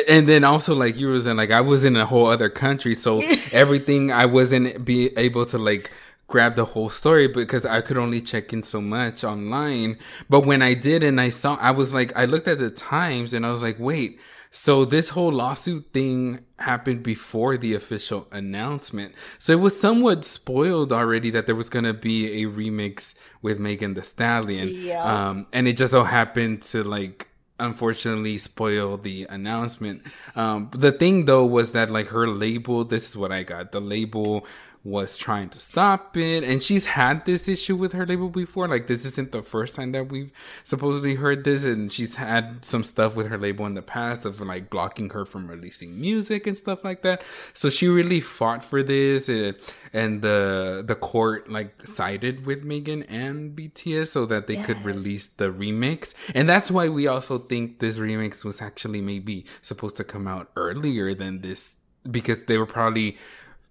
and 0.09 0.26
then 0.26 0.44
also 0.44 0.74
like 0.74 0.96
you 0.96 1.07
were 1.07 1.20
saying 1.20 1.37
like 1.37 1.52
i 1.52 1.61
was 1.61 1.85
in 1.85 1.94
a 1.94 2.05
whole 2.05 2.26
other 2.26 2.48
country 2.48 2.92
so 2.92 3.22
everything 3.52 4.11
i 4.11 4.26
wasn't 4.26 4.85
be 4.85 5.16
able 5.16 5.46
to 5.46 5.57
like 5.59 5.92
grab 6.26 6.57
the 6.57 6.64
whole 6.64 6.90
story 6.90 7.29
because 7.29 7.64
i 7.64 7.81
could 7.81 7.96
only 7.96 8.20
check 8.20 8.52
in 8.52 8.64
so 8.64 8.81
much 8.81 9.22
online 9.22 9.96
but 10.29 10.44
when 10.44 10.61
i 10.61 10.74
did 10.74 11.05
and 11.05 11.20
i 11.20 11.29
saw 11.29 11.55
i 11.61 11.70
was 11.70 11.94
like 11.94 12.12
i 12.16 12.24
looked 12.24 12.48
at 12.48 12.59
the 12.59 12.68
times 12.68 13.33
and 13.33 13.46
i 13.46 13.52
was 13.52 13.62
like 13.62 13.79
wait 13.79 14.18
so 14.57 14.87
this 14.87 15.11
whole 15.11 15.33
lawsuit 15.33 15.92
thing 15.92 16.40
happened 16.59 17.03
before 17.03 17.59
the 17.59 17.75
official 17.75 18.27
announcement. 18.33 19.14
So 19.38 19.53
it 19.53 19.61
was 19.61 19.79
somewhat 19.79 20.25
spoiled 20.25 20.95
already 20.95 21.29
that 21.33 21.45
there 21.45 21.55
was 21.55 21.69
going 21.69 21.85
to 21.85 21.92
be 21.92 22.42
a 22.42 22.47
remix 22.47 23.14
with 23.42 23.59
Megan 23.59 23.92
Thee 23.92 24.01
Stallion. 24.01 24.71
Yeah. 24.73 25.05
Um, 25.05 25.47
and 25.53 25.69
it 25.69 25.77
just 25.77 25.92
so 25.92 26.05
happened 26.05 26.62
to 26.73 26.83
like 26.83 27.29
unfortunately 27.61 28.38
spoil 28.38 28.97
the 28.97 29.27
announcement. 29.29 30.01
Um, 30.35 30.71
the 30.73 30.90
thing 30.90 31.27
though 31.27 31.45
was 31.45 31.73
that 31.73 31.90
like 31.90 32.07
her 32.09 32.27
label, 32.27 32.83
this 32.85 33.11
is 33.11 33.14
what 33.16 33.33
I 33.33 33.42
got. 33.42 33.73
The 33.73 33.81
label 33.83 34.47
was 34.87 35.18
trying 35.18 35.49
to 35.49 35.59
stop 35.59 36.16
it. 36.16 36.44
And 36.44 36.62
she's 36.62 36.87
had 36.87 37.25
this 37.25 37.49
issue 37.49 37.75
with 37.75 37.92
her 37.92 38.07
label 38.07 38.29
before. 38.29 38.68
Like, 38.68 38.87
this 38.87 39.05
isn't 39.05 39.33
the 39.33 39.42
first 39.42 39.75
time 39.75 39.90
that 39.92 40.11
we've 40.11 40.31
supposedly 40.62 41.16
heard 41.16 41.42
this. 41.42 41.64
And 41.64 41.90
she's 41.90 42.14
had 42.16 42.64
some 42.64 42.85
stuff 42.85 43.16
with 43.16 43.27
her 43.27 43.37
label 43.37 43.66
in 43.66 43.75
the 43.75 43.83
past 43.83 44.25
of 44.25 44.40
like 44.40 44.70
blocking 44.70 45.11
her 45.11 45.25
from 45.25 45.49
releasing 45.49 46.01
music 46.01 46.46
and 46.46 46.57
stuff 46.57 46.85
like 46.85 47.03
that. 47.03 47.25
So 47.53 47.68
she 47.68 47.88
really 47.88 48.20
fought 48.20 48.62
for 48.62 48.81
this. 48.85 49.29
Uh, 49.29 49.53
and 49.92 50.22
the, 50.22 50.85
the 50.87 50.94
court 50.94 51.51
like 51.51 51.85
sided 51.85 52.46
with 52.46 52.62
Megan 52.62 53.03
and 53.05 53.57
BTS 53.57 54.09
so 54.09 54.25
that 54.27 54.46
they 54.46 54.55
yes. 54.55 54.66
could 54.66 54.85
release 54.85 55.27
the 55.27 55.51
remix. 55.51 56.14
And 56.33 56.49
that's 56.49 56.70
why 56.70 56.88
we 56.88 57.09
also 57.09 57.38
think 57.38 57.81
this 57.81 57.99
remix 57.99 58.44
was 58.44 58.62
actually 58.62 59.01
maybe 59.01 59.46
supposed 59.62 59.96
to 59.96 60.05
come 60.05 60.29
out 60.29 60.49
earlier 60.55 61.12
than 61.12 61.40
this 61.40 61.75
because 62.09 62.44
they 62.44 62.57
were 62.57 62.66
probably 62.66 63.16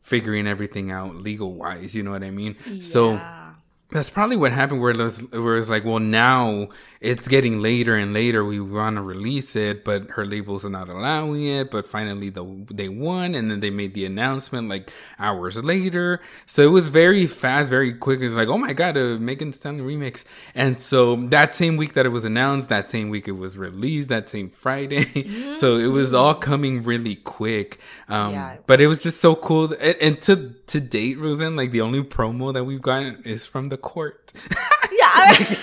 figuring 0.05 0.45
everything 0.45 0.91
out 0.91 1.15
legal 1.15 1.55
wise. 1.55 1.95
You 1.95 2.03
know 2.03 2.11
what 2.11 2.23
I 2.23 2.29
mean? 2.29 2.55
Yeah. 2.69 2.83
So 2.83 3.21
that's 3.91 4.09
probably 4.09 4.35
what 4.35 4.51
happened 4.51 4.81
where 4.81 4.91
it 4.91 4.97
was, 4.97 5.19
where 5.31 5.57
it's 5.57 5.69
like, 5.69 5.85
well, 5.85 5.99
now 5.99 6.69
it's 7.01 7.27
getting 7.27 7.61
later 7.61 7.95
and 7.95 8.13
later. 8.13 8.43
We 8.43 8.59
want 8.59 8.95
to 8.95 9.01
release 9.01 9.55
it, 9.55 9.85
but 9.85 10.09
her 10.11 10.25
labels 10.25 10.65
are 10.65 10.71
not 10.71 10.89
allowing 10.89 11.45
it. 11.45 11.69
But 11.69 11.85
finally, 11.85 12.29
the, 12.29 12.65
they 12.71 12.89
won, 12.89 13.35
and 13.35 13.49
then 13.51 13.59
they 13.59 13.69
made 13.69 13.93
the 13.93 14.05
announcement 14.05 14.69
like 14.69 14.91
hours 15.19 15.63
later. 15.63 16.19
So 16.47 16.63
it 16.63 16.71
was 16.71 16.89
very 16.89 17.27
fast, 17.27 17.69
very 17.69 17.93
quick. 17.93 18.21
It 18.21 18.23
was 18.23 18.33
like, 18.33 18.47
oh 18.47 18.57
my 18.57 18.73
god, 18.73 18.97
a 18.97 19.19
Megan 19.19 19.51
Thee 19.51 19.57
Stallion 19.57 19.85
remix. 19.85 20.25
And 20.55 20.79
so 20.81 21.15
that 21.27 21.53
same 21.53 21.77
week 21.77 21.93
that 21.93 22.07
it 22.07 22.09
was 22.09 22.25
announced, 22.25 22.69
that 22.69 22.87
same 22.87 23.09
week 23.09 23.27
it 23.27 23.33
was 23.33 23.55
released, 23.55 24.09
that 24.09 24.29
same 24.29 24.49
Friday. 24.49 25.05
Mm-hmm. 25.05 25.53
so 25.53 25.77
it 25.77 25.87
was 25.87 26.13
all 26.13 26.33
coming 26.33 26.83
really 26.83 27.15
quick. 27.15 27.79
Um, 28.09 28.31
yeah. 28.31 28.57
But 28.65 28.81
it 28.81 28.87
was 28.87 29.03
just 29.03 29.21
so 29.21 29.35
cool. 29.35 29.73
And, 29.73 29.95
and 30.01 30.21
to 30.21 30.55
to 30.67 30.79
date, 30.79 31.17
Rosan, 31.19 31.55
like 31.55 31.71
the 31.71 31.81
only 31.81 32.01
promo 32.01 32.51
that 32.53 32.63
we've 32.63 32.81
gotten 32.81 33.21
is 33.23 33.45
from 33.45 33.69
the 33.69 33.77
court. 33.85 34.33
yeah. 34.99 35.55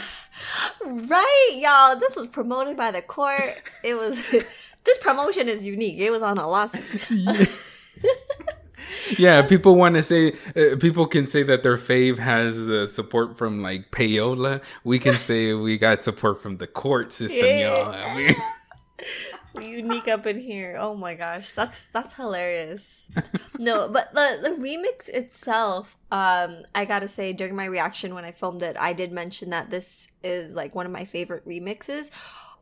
right, 0.87 1.51
y'all. 1.57 1.97
This 1.97 2.17
was 2.17 2.29
promoted 2.29 2.79
by 2.79 2.91
the 2.91 3.03
court. 3.03 3.61
It 3.85 3.95
was. 3.95 4.17
this 4.85 4.99
promotion 4.99 5.49
is 5.49 5.67
unique. 5.67 5.99
It 5.99 6.11
was 6.11 6.23
on 6.23 6.39
a 6.39 6.49
lawsuit. 6.49 6.85
yeah. 7.11 7.45
yeah, 9.19 9.43
people 9.43 9.77
want 9.77 9.97
to 9.97 10.03
say 10.03 10.33
uh, 10.57 10.77
people 10.81 11.07
can 11.07 11.27
say 11.27 11.43
that 11.43 11.63
their 11.63 11.77
fave 11.77 12.19
has 12.19 12.57
uh, 12.57 12.87
support 12.87 13.37
from 13.37 13.63
like 13.63 13.91
payola. 13.91 14.63
We 14.85 14.99
can 14.99 15.15
say 15.15 15.53
we 15.53 15.77
got 15.77 16.03
support 16.03 16.41
from 16.41 16.57
the 16.57 16.67
court 16.67 17.13
system, 17.13 17.45
yeah. 17.45 17.69
y'all. 17.69 17.93
I 17.93 18.17
mean, 18.17 18.35
unique 19.61 20.09
up 20.09 20.27
in 20.27 20.39
here. 20.39 20.77
Oh 20.79 20.95
my 20.95 21.15
gosh, 21.15 21.53
that's 21.53 21.87
that's 21.93 22.15
hilarious. 22.15 23.09
no, 23.59 23.89
but 23.89 24.13
the 24.15 24.39
the 24.43 24.51
remix 24.51 25.09
itself, 25.09 25.97
um, 26.11 26.59
I 26.75 26.85
gotta 26.85 27.09
say 27.09 27.33
during 27.33 27.55
my 27.57 27.65
reaction 27.65 28.15
when 28.15 28.25
I 28.25 28.33
filmed 28.33 28.63
it, 28.63 28.77
I 28.79 28.93
did 28.93 29.13
mention 29.13 29.51
that 29.51 29.71
this 29.71 30.09
is 30.23 30.55
like 30.55 30.75
one 30.75 30.87
of 30.87 30.93
my 30.93 31.05
favorite 31.05 31.47
remixes. 31.47 32.11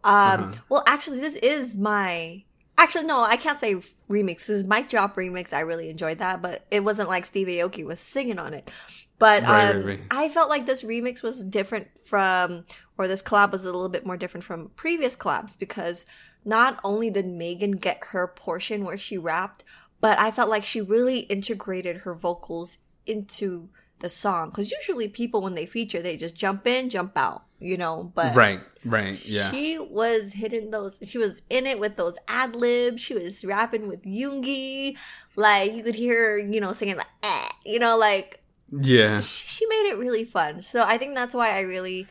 Um, 0.02 0.14
uh-huh. 0.14 0.52
well, 0.68 0.82
actually, 0.86 1.20
this 1.20 1.36
is 1.36 1.74
my 1.74 2.44
actually 2.78 3.04
no, 3.04 3.22
I 3.22 3.36
can't 3.36 3.60
say 3.60 3.76
remix. 4.08 4.46
This 4.46 4.50
is 4.50 4.64
Mic 4.64 4.88
Drop 4.88 5.16
remix. 5.16 5.52
I 5.52 5.60
really 5.60 5.90
enjoyed 5.90 6.18
that, 6.18 6.42
but 6.42 6.64
it 6.70 6.82
wasn't 6.82 7.08
like 7.08 7.26
Steve 7.26 7.46
Aoki 7.46 7.84
was 7.84 8.00
singing 8.00 8.38
on 8.38 8.54
it. 8.54 8.70
But 9.18 9.42
right, 9.42 9.70
um, 9.70 9.76
right, 9.76 9.86
right. 9.86 10.00
I 10.10 10.28
felt 10.30 10.48
like 10.48 10.64
this 10.64 10.82
remix 10.82 11.22
was 11.22 11.42
different 11.42 11.88
from, 12.06 12.64
or 12.96 13.06
this 13.06 13.20
collab 13.20 13.52
was 13.52 13.64
a 13.64 13.66
little 13.66 13.90
bit 13.90 14.06
more 14.06 14.16
different 14.16 14.44
from 14.44 14.70
previous 14.76 15.14
collabs 15.14 15.58
because 15.58 16.06
not 16.44 16.80
only 16.82 17.10
did 17.10 17.26
Megan 17.26 17.72
get 17.72 18.04
her 18.08 18.26
portion 18.26 18.84
where 18.84 18.98
she 18.98 19.18
rapped, 19.18 19.64
but 20.00 20.18
I 20.18 20.30
felt 20.30 20.48
like 20.48 20.64
she 20.64 20.80
really 20.80 21.20
integrated 21.20 21.98
her 21.98 22.14
vocals 22.14 22.78
into 23.06 23.68
the 24.00 24.08
song. 24.08 24.50
Because 24.50 24.70
usually 24.70 25.08
people 25.08 25.42
when 25.42 25.54
they 25.54 25.66
feature 25.66 26.02
they 26.02 26.16
just 26.16 26.34
jump 26.34 26.66
in 26.66 26.88
jump 26.88 27.16
out 27.16 27.44
you 27.60 27.76
know 27.76 28.10
but 28.14 28.34
right 28.34 28.60
right 28.86 29.24
yeah. 29.26 29.50
she 29.50 29.78
was 29.78 30.32
hitting 30.32 30.70
those 30.70 30.98
she 31.04 31.18
was 31.18 31.42
in 31.50 31.66
it 31.66 31.78
with 31.78 31.96
those 31.96 32.16
ad 32.26 32.56
libs. 32.56 33.00
She 33.02 33.14
was 33.14 33.44
rapping 33.44 33.86
with 33.86 34.02
Yoongi. 34.02 34.96
Like 35.36 35.74
you 35.74 35.82
could 35.82 35.94
hear 35.94 36.32
her 36.32 36.38
you 36.38 36.60
know 36.60 36.72
singing 36.72 36.96
like 36.96 37.06
eh, 37.22 37.48
you 37.64 37.78
know 37.78 37.96
like 37.96 38.42
yeah. 38.72 39.20
she 39.20 39.66
made 39.66 39.90
it 39.90 39.98
really 39.98 40.24
fun. 40.24 40.60
So 40.62 40.82
i 40.82 40.96
think 40.96 41.14
that's 41.14 41.34
why 41.34 41.56
i 41.56 41.60
really 41.60 42.06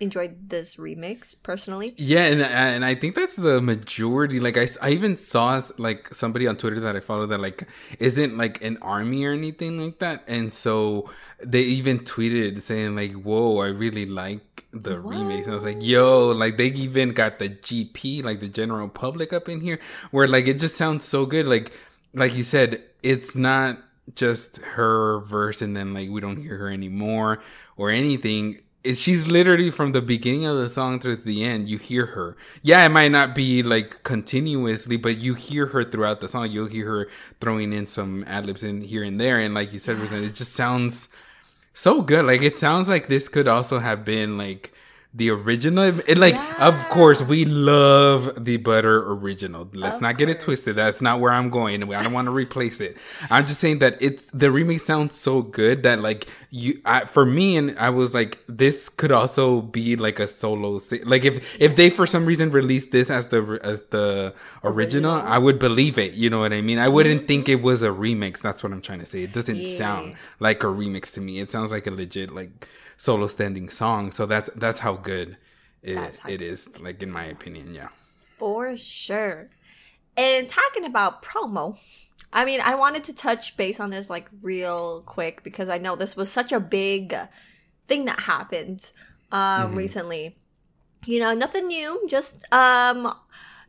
enjoyed 0.00 0.50
this 0.50 0.76
remix 0.76 1.34
personally. 1.42 1.94
Yeah, 1.96 2.24
and 2.24 2.42
uh, 2.42 2.44
and 2.44 2.84
I 2.84 2.94
think 2.94 3.14
that's 3.14 3.36
the 3.36 3.60
majority. 3.60 4.40
Like 4.40 4.56
I, 4.56 4.68
I 4.82 4.90
even 4.90 5.16
saw 5.16 5.62
like 5.78 6.14
somebody 6.14 6.46
on 6.46 6.56
Twitter 6.56 6.80
that 6.80 6.96
I 6.96 7.00
follow 7.00 7.26
that 7.26 7.40
like 7.40 7.68
isn't 7.98 8.36
like 8.36 8.62
an 8.62 8.78
army 8.82 9.24
or 9.24 9.32
anything 9.32 9.78
like 9.78 9.98
that, 10.00 10.24
and 10.26 10.52
so 10.52 11.10
they 11.42 11.62
even 11.62 12.00
tweeted 12.00 12.60
saying 12.62 12.96
like, 12.96 13.12
"Whoa, 13.12 13.58
I 13.58 13.68
really 13.68 14.06
like 14.06 14.64
the 14.72 15.00
what? 15.00 15.14
remix." 15.14 15.44
And 15.44 15.52
I 15.52 15.54
was 15.54 15.64
like, 15.64 15.82
"Yo, 15.82 16.28
like 16.32 16.56
they 16.56 16.66
even 16.66 17.12
got 17.12 17.38
the 17.38 17.48
GP, 17.48 18.24
like 18.24 18.40
the 18.40 18.48
general 18.48 18.88
public, 18.88 19.32
up 19.32 19.48
in 19.48 19.60
here, 19.60 19.78
where 20.10 20.28
like 20.28 20.46
it 20.46 20.58
just 20.58 20.76
sounds 20.76 21.04
so 21.04 21.26
good. 21.26 21.46
Like 21.46 21.72
like 22.14 22.34
you 22.34 22.42
said, 22.42 22.82
it's 23.02 23.34
not." 23.34 23.78
just 24.14 24.58
her 24.58 25.18
verse 25.22 25.62
and 25.62 25.76
then 25.76 25.92
like 25.92 26.08
we 26.08 26.20
don't 26.20 26.36
hear 26.36 26.56
her 26.56 26.70
anymore 26.70 27.42
or 27.76 27.90
anything 27.90 28.60
she's 28.94 29.26
literally 29.26 29.70
from 29.70 29.92
the 29.92 30.02
beginning 30.02 30.44
of 30.46 30.56
the 30.56 30.68
song 30.68 30.98
to 31.00 31.16
the 31.16 31.44
end 31.44 31.68
you 31.68 31.78
hear 31.78 32.06
her. 32.06 32.36
Yeah 32.62 32.84
it 32.84 32.90
might 32.90 33.10
not 33.12 33.34
be 33.34 33.62
like 33.62 34.02
continuously 34.02 34.96
but 34.96 35.18
you 35.18 35.34
hear 35.34 35.66
her 35.66 35.84
throughout 35.84 36.20
the 36.20 36.28
song. 36.28 36.50
You'll 36.50 36.66
hear 36.66 36.86
her 36.86 37.08
throwing 37.40 37.72
in 37.72 37.86
some 37.86 38.24
ad 38.26 38.46
libs 38.46 38.64
in 38.64 38.82
here 38.82 39.02
and 39.02 39.20
there 39.20 39.38
and 39.38 39.54
like 39.54 39.72
you 39.72 39.78
said 39.78 39.98
it 39.98 40.34
just 40.34 40.52
sounds 40.52 41.08
so 41.74 42.02
good. 42.02 42.24
Like 42.24 42.42
it 42.42 42.56
sounds 42.56 42.88
like 42.88 43.08
this 43.08 43.28
could 43.28 43.48
also 43.48 43.78
have 43.78 44.04
been 44.04 44.36
like 44.36 44.72
the 45.16 45.30
original. 45.30 45.98
It, 46.06 46.18
like, 46.18 46.34
yeah. 46.34 46.68
of 46.68 46.88
course, 46.88 47.22
we 47.22 47.44
love 47.44 48.44
the 48.44 48.58
butter 48.58 49.12
original. 49.12 49.68
Let's 49.72 49.96
of 49.96 50.02
not 50.02 50.18
get 50.18 50.26
course. 50.26 50.42
it 50.42 50.44
twisted. 50.44 50.76
That's 50.76 51.00
not 51.00 51.20
where 51.20 51.32
I'm 51.32 51.50
going. 51.50 51.82
I 51.92 52.02
don't 52.02 52.12
want 52.12 52.26
to 52.26 52.32
replace 52.32 52.80
it. 52.80 52.96
I'm 53.30 53.46
just 53.46 53.60
saying 53.60 53.80
that 53.80 53.96
it's 54.00 54.24
the 54.32 54.50
remake 54.50 54.80
sounds 54.80 55.14
so 55.14 55.42
good 55.42 55.82
that 55.84 56.00
like 56.00 56.26
you, 56.50 56.80
I, 56.84 57.04
for 57.06 57.24
me, 57.24 57.56
and 57.56 57.78
I 57.78 57.90
was 57.90 58.14
like, 58.14 58.38
this 58.48 58.88
could 58.88 59.12
also 59.12 59.62
be 59.62 59.96
like 59.96 60.20
a 60.20 60.28
solo. 60.28 60.78
Like 61.04 61.24
if 61.24 61.60
if 61.60 61.76
they 61.76 61.90
for 61.90 62.06
some 62.06 62.26
reason 62.26 62.50
released 62.50 62.90
this 62.90 63.10
as 63.10 63.28
the 63.28 63.58
as 63.62 63.82
the 63.90 64.34
original, 64.62 64.86
original. 65.14 65.32
I 65.32 65.38
would 65.38 65.58
believe 65.58 65.98
it. 65.98 66.12
You 66.12 66.30
know 66.30 66.40
what 66.40 66.52
I 66.52 66.60
mean? 66.60 66.78
I 66.78 66.88
wouldn't 66.88 67.20
mm-hmm. 67.20 67.26
think 67.26 67.48
it 67.48 67.62
was 67.62 67.82
a 67.82 67.88
remix. 67.88 68.40
That's 68.40 68.62
what 68.62 68.72
I'm 68.72 68.82
trying 68.82 69.00
to 69.00 69.06
say. 69.06 69.22
It 69.22 69.32
doesn't 69.32 69.56
yeah. 69.56 69.76
sound 69.76 70.16
like 70.40 70.62
a 70.62 70.66
remix 70.66 71.12
to 71.14 71.20
me. 71.20 71.40
It 71.40 71.50
sounds 71.50 71.72
like 71.72 71.86
a 71.86 71.90
legit 71.90 72.34
like 72.34 72.66
solo 72.96 73.28
standing 73.28 73.68
song. 73.68 74.10
So 74.10 74.26
that's 74.26 74.50
that's 74.56 74.80
how 74.80 74.94
good 74.94 75.36
it, 75.82 75.96
how 75.96 76.28
it 76.28 76.42
is, 76.42 76.78
like 76.80 77.02
in 77.02 77.10
my 77.10 77.24
opinion. 77.24 77.74
Yeah. 77.74 77.88
For 78.38 78.76
sure. 78.76 79.50
And 80.16 80.48
talking 80.48 80.84
about 80.84 81.22
promo, 81.22 81.78
I 82.32 82.44
mean, 82.44 82.60
I 82.60 82.74
wanted 82.74 83.04
to 83.04 83.12
touch 83.12 83.56
base 83.56 83.80
on 83.80 83.90
this 83.90 84.08
like 84.08 84.28
real 84.42 85.02
quick 85.02 85.42
because 85.42 85.68
I 85.68 85.78
know 85.78 85.96
this 85.96 86.16
was 86.16 86.30
such 86.30 86.52
a 86.52 86.60
big 86.60 87.14
thing 87.86 88.04
that 88.06 88.20
happened 88.20 88.90
um 89.32 89.68
mm-hmm. 89.68 89.76
recently. 89.76 90.36
You 91.04 91.20
know, 91.20 91.34
nothing 91.34 91.68
new, 91.68 92.02
just 92.08 92.44
um 92.52 93.14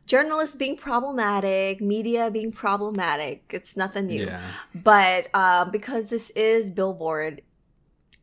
journalists 0.08 0.56
being 0.56 0.76
problematic, 0.76 1.80
media 1.80 2.30
being 2.30 2.50
problematic. 2.50 3.44
It's 3.50 3.76
nothing 3.76 4.06
new. 4.06 4.24
Yeah. 4.24 4.40
But 4.74 5.28
um, 5.34 5.70
because 5.70 6.08
this 6.08 6.30
is 6.30 6.70
Billboard, 6.70 7.42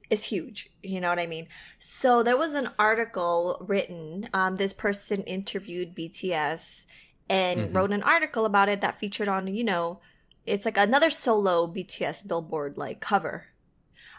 is 0.10 0.26
huge. 0.26 0.70
You 0.84 1.02
know 1.02 1.10
what 1.10 1.20
I 1.20 1.28
mean? 1.28 1.48
So 1.80 2.24
there 2.24 2.38
was 2.38 2.54
an 2.54 2.70
article 2.78 3.58
written. 3.68 4.30
Um, 4.34 4.56
this 4.56 4.74
person 4.74 5.24
interviewed 5.24 5.96
BTS 5.96 6.86
and 7.30 7.60
mm-hmm. 7.60 7.76
wrote 7.76 7.92
an 7.92 8.04
article 8.04 8.46
about 8.46 8.70
it 8.70 8.82
that 8.82 9.00
featured 9.00 9.28
on, 9.28 9.48
you 9.48 9.64
know, 9.64 10.00
it's 10.46 10.66
like 10.66 10.78
another 10.78 11.10
solo 11.10 11.68
BTS 11.68 12.28
billboard 12.28 12.78
like 12.78 13.00
cover. 13.00 13.48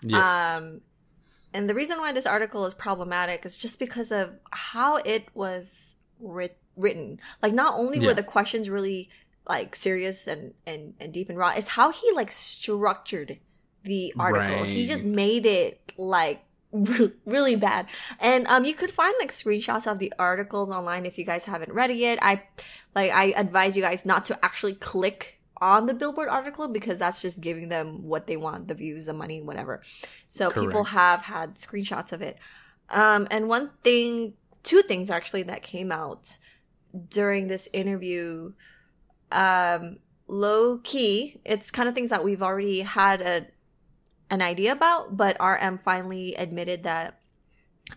Yes. 0.02 0.20
Um, 0.58 0.80
and 1.54 1.70
the 1.70 1.74
reason 1.74 1.98
why 1.98 2.12
this 2.12 2.26
article 2.26 2.66
is 2.66 2.74
problematic 2.74 3.46
is 3.46 3.56
just 3.56 3.78
because 3.78 4.10
of 4.12 4.32
how 4.50 4.96
it 4.96 5.28
was 5.34 5.94
writ- 6.20 6.58
written. 6.76 7.20
Like, 7.42 7.54
not 7.54 7.78
only 7.78 7.98
yeah. 7.98 8.08
were 8.08 8.14
the 8.14 8.22
questions 8.22 8.68
really 8.68 9.08
like 9.48 9.76
serious 9.76 10.26
and, 10.26 10.54
and, 10.66 10.94
and 11.00 11.12
deep 11.12 11.28
and 11.28 11.38
raw, 11.38 11.52
it's 11.56 11.68
how 11.68 11.90
he 11.90 12.12
like 12.12 12.32
structured 12.32 13.38
the 13.86 14.12
article. 14.18 14.60
Right. 14.60 14.66
He 14.66 14.86
just 14.86 15.04
made 15.04 15.46
it 15.46 15.80
like 15.96 16.44
really 17.24 17.56
bad. 17.56 17.86
And 18.20 18.46
um 18.48 18.64
you 18.64 18.74
could 18.74 18.90
find 18.90 19.14
like 19.18 19.32
screenshots 19.32 19.90
of 19.90 19.98
the 19.98 20.12
articles 20.18 20.70
online 20.70 21.06
if 21.06 21.18
you 21.18 21.24
guys 21.24 21.44
haven't 21.44 21.72
read 21.72 21.90
it 21.90 21.96
yet. 21.96 22.18
I 22.22 22.42
like 22.94 23.10
I 23.10 23.32
advise 23.36 23.76
you 23.76 23.82
guys 23.82 24.04
not 24.04 24.24
to 24.26 24.44
actually 24.44 24.74
click 24.74 25.40
on 25.58 25.86
the 25.86 25.94
billboard 25.94 26.28
article 26.28 26.68
because 26.68 26.98
that's 26.98 27.22
just 27.22 27.40
giving 27.40 27.70
them 27.70 28.02
what 28.02 28.26
they 28.26 28.36
want, 28.36 28.68
the 28.68 28.74
views, 28.74 29.06
the 29.06 29.14
money, 29.14 29.40
whatever. 29.40 29.80
So 30.28 30.50
Correct. 30.50 30.68
people 30.68 30.84
have 30.84 31.24
had 31.24 31.54
screenshots 31.54 32.12
of 32.12 32.20
it. 32.20 32.36
Um 32.90 33.26
and 33.30 33.48
one 33.48 33.70
thing 33.82 34.34
two 34.62 34.82
things 34.82 35.10
actually 35.10 35.44
that 35.44 35.62
came 35.62 35.92
out 35.92 36.36
during 37.08 37.48
this 37.48 37.68
interview 37.72 38.52
um 39.30 39.98
low 40.28 40.78
key 40.78 41.40
it's 41.44 41.70
kind 41.70 41.88
of 41.88 41.94
things 41.94 42.10
that 42.10 42.24
we've 42.24 42.42
already 42.42 42.80
had 42.80 43.20
a 43.20 43.46
an 44.30 44.42
idea 44.42 44.72
about, 44.72 45.16
but 45.16 45.36
RM 45.40 45.78
finally 45.78 46.34
admitted 46.34 46.82
that 46.82 47.20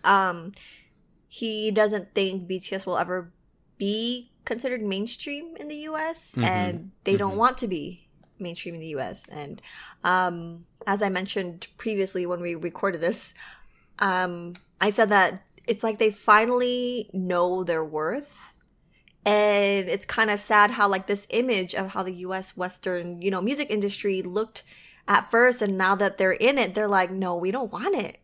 um 0.04 0.52
he 1.28 1.70
doesn't 1.70 2.14
think 2.14 2.48
BTS 2.48 2.86
will 2.86 2.98
ever 2.98 3.32
be 3.78 4.30
considered 4.44 4.82
mainstream 4.82 5.56
in 5.56 5.68
the 5.68 5.76
US 5.90 6.32
mm-hmm. 6.32 6.44
and 6.44 6.90
they 7.04 7.12
mm-hmm. 7.12 7.18
don't 7.18 7.36
want 7.36 7.58
to 7.58 7.68
be 7.68 8.08
mainstream 8.38 8.74
in 8.74 8.80
the 8.80 8.94
US 8.98 9.26
and 9.28 9.60
um 10.04 10.66
as 10.86 11.02
I 11.02 11.08
mentioned 11.08 11.68
previously 11.76 12.26
when 12.26 12.40
we 12.40 12.54
recorded 12.54 13.00
this 13.00 13.34
um 13.98 14.54
I 14.80 14.90
said 14.90 15.08
that 15.10 15.42
it's 15.66 15.84
like 15.84 15.98
they 15.98 16.10
finally 16.10 17.10
know 17.12 17.64
their 17.64 17.84
worth 17.84 18.54
and 19.24 19.88
it's 19.88 20.06
kind 20.06 20.30
of 20.30 20.40
sad 20.40 20.72
how 20.72 20.88
like 20.88 21.06
this 21.06 21.26
image 21.30 21.74
of 21.74 21.90
how 21.90 22.02
the 22.02 22.14
US 22.26 22.56
western 22.56 23.20
you 23.22 23.30
know 23.30 23.40
music 23.40 23.70
industry 23.70 24.22
looked 24.22 24.62
at 25.08 25.30
first 25.30 25.62
and 25.62 25.76
now 25.76 25.94
that 25.94 26.18
they're 26.18 26.32
in 26.32 26.58
it 26.58 26.74
they're 26.74 26.88
like 26.88 27.10
no 27.10 27.36
we 27.36 27.50
don't 27.50 27.72
want 27.72 27.96
it. 27.96 28.18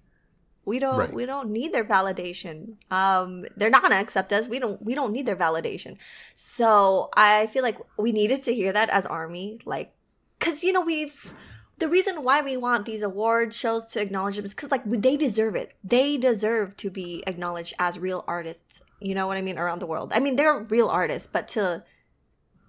We 0.65 0.81
don't 0.81 0.99
right. 0.99 1.13
we 1.13 1.27
don't 1.27 1.51
need 1.51 1.73
their 1.73 1.85
validation. 1.85 2.77
Um 2.91 3.47
they're 3.57 3.71
not 3.71 3.83
gonna 3.83 3.97
accept 3.97 4.33
us. 4.33 4.49
We 4.49 4.59
don't 4.59 4.83
we 4.83 4.95
don't 4.95 5.13
need 5.13 5.27
their 5.27 5.37
validation. 5.37 5.97
So 6.35 7.11
i 7.15 7.47
feel 7.47 7.63
like 7.63 7.79
we 7.97 8.13
needed 8.13 8.43
to 8.45 8.55
hear 8.55 8.73
that 8.73 8.91
as 8.91 9.07
army 9.07 9.61
like 9.65 9.95
because 10.39 10.63
you 10.65 10.73
know 10.73 10.81
we've 10.81 11.35
the 11.79 11.89
reason 11.89 12.25
why 12.25 12.41
we 12.41 12.57
want 12.57 12.87
these 12.87 13.03
award 13.03 13.53
shows 13.53 13.85
to 13.87 14.01
acknowledge 14.01 14.37
them 14.37 14.47
is 14.47 14.55
because 14.55 14.71
like 14.71 14.85
they 14.87 15.17
deserve 15.17 15.55
it. 15.57 15.75
They 15.85 16.17
deserve 16.17 16.77
to 16.79 16.91
be 16.91 17.23
acknowledged 17.27 17.75
as 17.79 17.99
real 17.99 18.25
artists 18.27 18.83
you 18.99 19.15
know 19.15 19.27
what 19.27 19.37
i 19.37 19.43
mean 19.43 19.59
around 19.59 19.81
the 19.81 19.87
world. 19.87 20.13
I 20.15 20.21
mean 20.21 20.37
they're 20.37 20.61
real 20.61 20.89
artists 20.89 21.29
but 21.31 21.49
to 21.49 21.85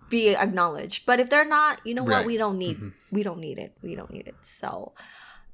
be 0.10 0.36
acknowledged. 0.36 1.06
But 1.06 1.20
if 1.20 1.30
they're 1.30 1.46
not, 1.46 1.82
you 1.86 1.94
know 1.94 2.06
right. 2.06 2.20
what? 2.20 2.26
We 2.26 2.38
don't 2.38 2.58
need 2.58 2.78
mm-hmm. 2.78 2.90
we 3.12 3.24
don't 3.24 3.40
need 3.40 3.58
it. 3.58 3.74
We 3.82 3.96
don't 3.96 4.12
need 4.12 4.28
it. 4.28 4.36
So 4.42 4.94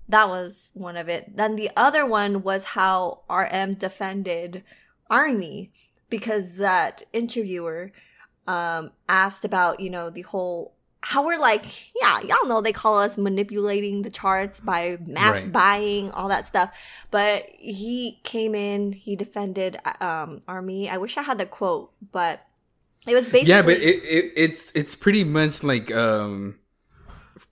that 0.10 0.28
was 0.28 0.72
one 0.74 0.98
of 0.98 1.10
it. 1.10 1.36
Then 1.36 1.56
the 1.56 1.72
other 1.76 2.06
one 2.06 2.44
was 2.44 2.64
how 2.64 3.22
RM 3.30 3.76
defended 3.76 4.64
Army 5.10 5.72
because 6.10 6.58
that 6.58 7.04
interviewer 7.14 7.92
um 8.48 8.92
asked 9.08 9.46
about, 9.46 9.80
you 9.80 9.90
know, 9.90 10.10
the 10.10 10.22
whole 10.22 10.74
how 11.06 11.26
we're 11.26 11.38
like, 11.38 11.66
yeah, 12.02 12.22
y'all 12.22 12.48
know 12.48 12.62
they 12.62 12.72
call 12.72 12.98
us 12.98 13.18
manipulating 13.18 14.04
the 14.04 14.10
charts 14.10 14.62
by 14.62 14.98
mass 15.06 15.36
right. 15.36 15.52
buying, 15.52 16.12
all 16.12 16.30
that 16.30 16.48
stuff. 16.48 16.78
But 17.12 17.46
he 17.60 18.22
came 18.24 18.56
in, 18.56 18.94
he 18.94 19.16
defended 19.16 19.78
um 20.00 20.42
Army. 20.48 20.90
I 20.90 20.98
wish 20.98 21.18
I 21.18 21.24
had 21.24 21.38
the 21.38 21.46
quote, 21.46 21.92
but 22.12 22.46
it 23.08 23.14
was 23.14 23.30
basically 23.30 23.50
yeah, 23.50 23.62
but 23.62 23.78
it, 23.78 24.04
it 24.04 24.34
it's 24.36 24.72
it's 24.74 24.96
pretty 24.96 25.24
much 25.24 25.64
like 25.64 25.94
um 25.94 26.56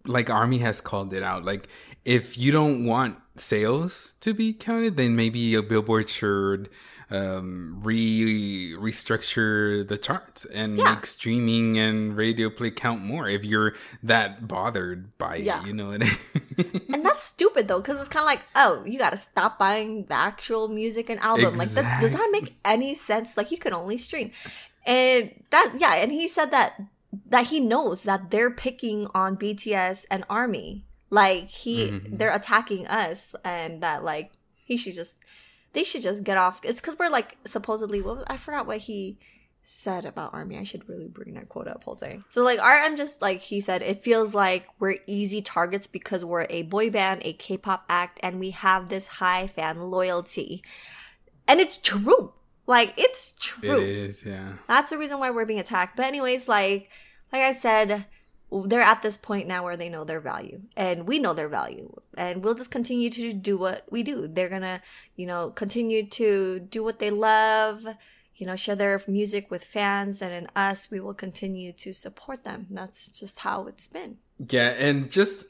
like 0.06 0.30
Army 0.30 0.60
has 0.60 0.82
called 0.82 1.14
it 1.14 1.24
out. 1.24 1.44
Like 1.44 1.68
if 2.06 2.38
you 2.38 2.52
don't 2.52 2.86
want 2.86 3.18
sales 3.36 4.16
to 4.22 4.34
be 4.34 4.54
counted, 4.54 4.98
then 4.98 5.16
maybe 5.16 5.56
a 5.56 5.62
billboard 5.62 6.10
should 6.10 6.70
um, 7.12 7.80
re 7.82 8.74
restructure 8.78 9.86
the 9.88 9.98
charts 9.98 10.46
and 10.46 10.78
yeah. 10.78 10.96
make 10.96 11.06
streaming 11.06 11.78
and 11.78 12.16
radio 12.16 12.50
play 12.50 12.72
count 12.72 13.04
more 13.04 13.28
if 13.28 13.44
you're 13.44 13.76
that 14.02 14.48
bothered 14.48 15.18
by 15.18 15.36
yeah. 15.36 15.62
it. 15.62 15.68
You 15.68 15.74
know 15.74 15.90
what 15.90 16.04
I 16.04 16.06
mean? 16.06 16.82
and 16.94 17.06
that's 17.06 17.22
stupid 17.22 17.68
though, 17.68 17.82
because 17.82 18.00
it's 18.00 18.10
kind 18.10 18.24
of 18.24 18.28
like, 18.28 18.46
oh, 18.56 18.84
you 18.86 18.98
got 18.98 19.10
to 19.10 19.18
stop 19.18 19.60
buying 19.60 20.06
the 20.06 20.14
actual 20.14 20.70
music 20.70 21.10
and 21.10 21.20
album. 21.20 21.56
Exactly. 21.56 21.76
Like, 21.84 21.92
that, 21.92 22.02
does 22.02 22.14
that 22.14 22.30
make 22.32 22.56
any 22.64 22.94
sense? 22.94 23.36
Like, 23.36 23.52
you 23.52 23.58
can 23.58 23.74
only 23.74 23.98
stream 23.98 24.32
and 24.86 25.32
that 25.50 25.74
yeah 25.78 25.96
and 25.96 26.12
he 26.12 26.28
said 26.28 26.52
that 26.52 26.80
that 27.28 27.48
he 27.48 27.60
knows 27.60 28.04
that 28.04 28.32
they're 28.32 28.52
picking 28.52 29.08
on 29.14 29.38
bts 29.38 30.06
and 30.10 30.24
army. 30.30 30.86
Like 31.10 31.50
he 31.50 31.88
mm-hmm. 31.88 32.16
they're 32.18 32.34
attacking 32.34 32.88
us 32.88 33.36
and 33.44 33.84
that 33.84 34.04
like 34.04 34.32
he 34.64 34.78
should 34.78 34.94
just 34.94 35.20
they 35.74 35.84
should 35.84 36.02
just 36.02 36.24
get 36.24 36.38
off. 36.38 36.62
It's 36.64 36.82
because 36.82 36.98
we're 36.98 37.10
like 37.10 37.38
supposedly 37.46 38.02
well 38.02 38.24
i 38.28 38.38
forgot 38.38 38.68
what 38.68 38.80
he 38.80 39.18
said 39.64 40.06
about 40.06 40.34
army. 40.34 40.58
I 40.58 40.64
should 40.64 40.88
really 40.90 41.08
bring 41.08 41.34
that 41.36 41.50
quote 41.50 41.68
up 41.68 41.84
whole 41.84 41.96
thing 41.96 42.24
so 42.30 42.44
like 42.44 42.60
rm 42.60 42.96
just 42.96 43.22
like 43.22 43.42
he 43.42 43.60
said 43.60 43.82
it 43.82 44.04
feels 44.04 44.34
like 44.34 44.68
we're 44.80 44.96
easy 45.06 45.42
targets 45.42 45.86
because 45.86 46.26
we're 46.26 46.48
a 46.50 46.64
boy 46.64 46.90
band 46.90 47.22
a 47.24 47.34
k-pop 47.34 47.86
act 47.88 48.20
and 48.24 48.40
we 48.40 48.52
have 48.52 48.90
this 48.90 49.08
high 49.08 49.48
fan 49.48 49.92
loyalty. 49.92 50.64
And 51.48 51.60
it's 51.60 51.78
true 51.78 52.34
like 52.72 52.94
it's 52.96 53.34
true. 53.34 53.82
It 53.82 53.90
is, 53.90 54.26
yeah. 54.26 54.54
That's 54.68 54.92
the 54.92 54.98
reason 54.98 55.20
why 55.20 55.30
we're 55.30 55.46
being 55.46 55.60
attacked. 55.60 55.98
But 55.98 56.06
anyways, 56.06 56.48
like 56.48 56.90
like 57.34 57.42
I 57.42 57.52
said, 57.52 58.06
they're 58.50 58.82
at 58.82 59.02
this 59.02 59.18
point 59.18 59.46
now 59.46 59.66
where 59.66 59.76
they 59.76 59.90
know 59.90 60.06
their 60.06 60.22
value 60.22 60.62
and 60.78 61.06
we 61.06 61.20
know 61.20 61.34
their 61.34 61.50
value 61.50 61.94
and 62.16 62.42
we'll 62.44 62.56
just 62.56 62.72
continue 62.72 63.10
to 63.10 63.34
do 63.34 63.58
what 63.58 63.86
we 63.92 64.04
do. 64.04 64.26
They're 64.26 64.50
going 64.50 64.62
to, 64.62 64.82
you 65.18 65.26
know, 65.26 65.50
continue 65.50 66.08
to 66.08 66.60
do 66.60 66.82
what 66.82 67.00
they 67.00 67.12
love, 67.12 67.86
you 68.36 68.46
know, 68.46 68.56
share 68.56 68.76
their 68.76 69.02
music 69.06 69.52
with 69.52 69.66
fans 69.66 70.22
and 70.22 70.34
in 70.34 70.48
us 70.56 70.90
we 70.90 71.02
will 71.02 71.14
continue 71.14 71.74
to 71.74 71.94
support 71.94 72.46
them. 72.46 72.68
That's 72.70 73.10
just 73.10 73.40
how 73.40 73.68
it's 73.68 73.88
been. 73.88 74.18
Yeah, 74.50 74.70
and 74.70 75.12
just 75.12 75.46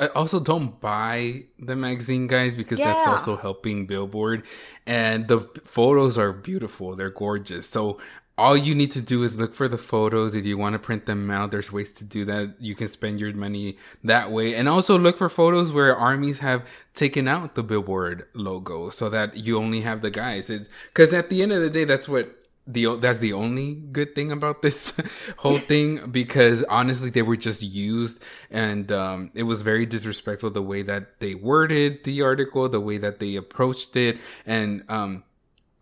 uh, 0.00 0.08
also 0.14 0.40
don't 0.40 0.80
buy 0.80 1.44
the 1.58 1.76
magazine 1.76 2.26
guys 2.26 2.56
because 2.56 2.78
yeah. 2.78 2.92
that's 2.92 3.06
also 3.06 3.36
helping 3.36 3.86
billboard 3.86 4.44
and 4.86 5.28
the 5.28 5.40
photos 5.64 6.16
are 6.16 6.32
beautiful 6.32 6.96
they're 6.96 7.10
gorgeous 7.10 7.68
so 7.68 7.98
all 8.38 8.56
you 8.56 8.72
need 8.72 8.92
to 8.92 9.02
do 9.02 9.24
is 9.24 9.36
look 9.36 9.52
for 9.52 9.66
the 9.66 9.76
photos. 9.76 10.36
If 10.36 10.46
you 10.46 10.56
want 10.56 10.74
to 10.74 10.78
print 10.78 11.06
them 11.06 11.28
out, 11.28 11.50
there's 11.50 11.72
ways 11.72 11.90
to 11.92 12.04
do 12.04 12.24
that. 12.26 12.54
You 12.60 12.76
can 12.76 12.86
spend 12.86 13.18
your 13.18 13.34
money 13.34 13.76
that 14.04 14.30
way. 14.30 14.54
And 14.54 14.68
also 14.68 14.96
look 14.96 15.18
for 15.18 15.28
photos 15.28 15.72
where 15.72 15.94
armies 15.94 16.38
have 16.38 16.64
taken 16.94 17.26
out 17.26 17.56
the 17.56 17.64
billboard 17.64 18.28
logo 18.34 18.90
so 18.90 19.08
that 19.10 19.36
you 19.36 19.58
only 19.58 19.80
have 19.80 20.02
the 20.02 20.10
guys. 20.12 20.52
Because 20.86 21.12
at 21.12 21.30
the 21.30 21.42
end 21.42 21.50
of 21.50 21.60
the 21.60 21.68
day, 21.68 21.82
that's 21.82 22.08
what 22.08 22.37
the 22.68 22.96
that's 22.96 23.18
the 23.18 23.32
only 23.32 23.74
good 23.74 24.14
thing 24.14 24.30
about 24.30 24.62
this 24.66 24.92
whole 25.38 25.58
thing 25.58 26.10
because 26.10 26.62
honestly 26.64 27.10
they 27.10 27.22
were 27.22 27.36
just 27.36 27.62
used 27.62 28.22
and 28.50 28.92
um, 28.92 29.30
it 29.34 29.44
was 29.44 29.62
very 29.62 29.86
disrespectful 29.86 30.50
the 30.50 30.62
way 30.62 30.82
that 30.82 31.18
they 31.20 31.34
worded 31.34 32.04
the 32.04 32.22
article 32.22 32.68
the 32.68 32.80
way 32.80 32.98
that 32.98 33.18
they 33.18 33.36
approached 33.36 33.96
it. 33.96 34.18
And 34.46 34.84
um, 34.88 35.24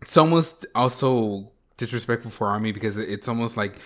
it's 0.01 0.17
almost 0.17 0.65
also 0.73 1.51
disrespectful 1.77 2.31
for 2.31 2.47
army 2.47 2.71
because 2.71 2.97
it's 2.97 3.27
almost 3.27 3.57
like 3.57 3.79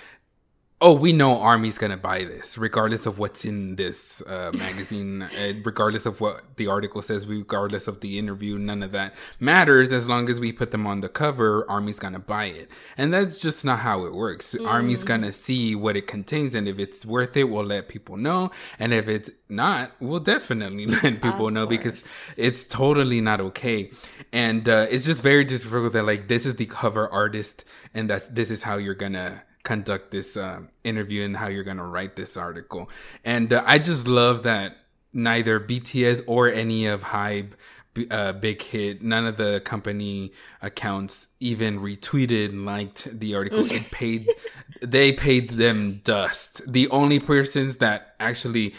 oh, 0.82 0.94
we 0.94 1.14
know 1.14 1.40
Army's 1.40 1.78
gonna 1.78 1.96
buy 1.96 2.24
this, 2.24 2.58
regardless 2.58 3.06
of 3.06 3.20
what's 3.20 3.46
in 3.46 3.76
this 3.76 4.22
uh, 4.24 4.52
magazine, 4.56 5.22
uh, 5.22 5.54
regardless 5.64 6.08
of 6.08 6.20
what 6.20 6.58
the 6.58 6.68
article 6.68 7.02
says, 7.04 7.28
regardless 7.28 7.88
of 7.88 8.02
the 8.02 8.18
interview, 8.18 8.58
none 8.58 8.82
of 8.82 8.92
that 8.92 9.14
matters. 9.40 9.92
As 9.92 10.10
long 10.10 10.28
as 10.28 10.40
we 10.40 10.52
put 10.52 10.72
them 10.72 10.88
on 10.88 11.02
the 11.02 11.10
cover, 11.10 11.70
Army's 11.70 12.00
gonna 12.00 12.20
buy 12.20 12.46
it, 12.46 12.70
and 12.98 13.14
that's 13.14 13.40
just 13.40 13.64
not 13.64 13.80
how 13.80 14.06
it 14.06 14.14
works. 14.14 14.56
Mm. 14.56 14.68
Army's 14.68 15.04
gonna 15.04 15.32
see 15.32 15.76
what 15.76 15.96
it 15.96 16.08
contains, 16.08 16.56
and 16.56 16.68
if 16.68 16.80
it's 16.80 17.06
worth 17.06 17.38
it, 17.38 17.44
we'll 17.46 17.64
let 17.64 17.88
people 17.88 18.18
know, 18.18 18.50
and 18.80 18.92
if 18.92 19.08
it's 19.08 19.30
not, 19.48 19.92
we'll 20.00 20.20
definitely 20.20 20.86
let 21.04 21.22
people 21.22 21.48
of 21.48 21.54
know 21.54 21.68
course. 21.68 21.78
because 21.78 22.34
it's 22.38 22.66
totally 22.66 23.22
not 23.22 23.40
okay. 23.40 23.92
And 24.34 24.68
uh, 24.68 24.88
it's 24.90 25.06
just 25.06 25.22
very 25.22 25.44
disrespectful 25.44 25.90
that 25.92 26.06
like 26.06 26.28
this 26.28 26.46
is 26.46 26.56
the 26.56 26.66
cover 26.66 27.08
artist, 27.08 27.66
and 27.94 28.10
that's 28.10 28.28
this 28.28 28.50
is 28.50 28.64
how 28.64 28.78
you're 28.78 28.96
gonna 28.96 29.44
conduct 29.64 30.12
this 30.12 30.38
uh, 30.38 30.62
interview 30.84 31.24
and 31.24 31.38
how 31.38 31.48
you're 31.48 31.64
going 31.64 31.78
to 31.78 31.84
write 31.84 32.16
this 32.16 32.38
article. 32.38 32.90
And 33.24 33.52
uh, 33.54 33.64
I 33.66 33.80
just 33.80 34.08
love 34.08 34.44
that 34.44 34.78
neither 35.14 35.60
BTS 35.60 36.24
or 36.28 36.48
any 36.48 36.86
of 36.86 37.04
HYBE, 37.04 37.54
uh, 38.10 38.34
Big 38.34 38.62
Hit, 38.62 39.02
none 39.02 39.26
of 39.26 39.38
the 39.38 39.62
company 39.66 40.32
accounts 40.62 41.28
even 41.40 41.80
retweeted, 41.80 42.66
liked 42.66 43.20
the 43.20 43.36
article. 43.36 43.70
it 43.72 43.92
paid, 43.92 44.28
they 44.82 45.12
paid 45.12 45.52
them 45.52 46.02
dust. 46.04 46.62
The 46.72 46.88
only 46.90 47.20
persons 47.20 47.78
that 47.78 48.16
actually 48.20 48.74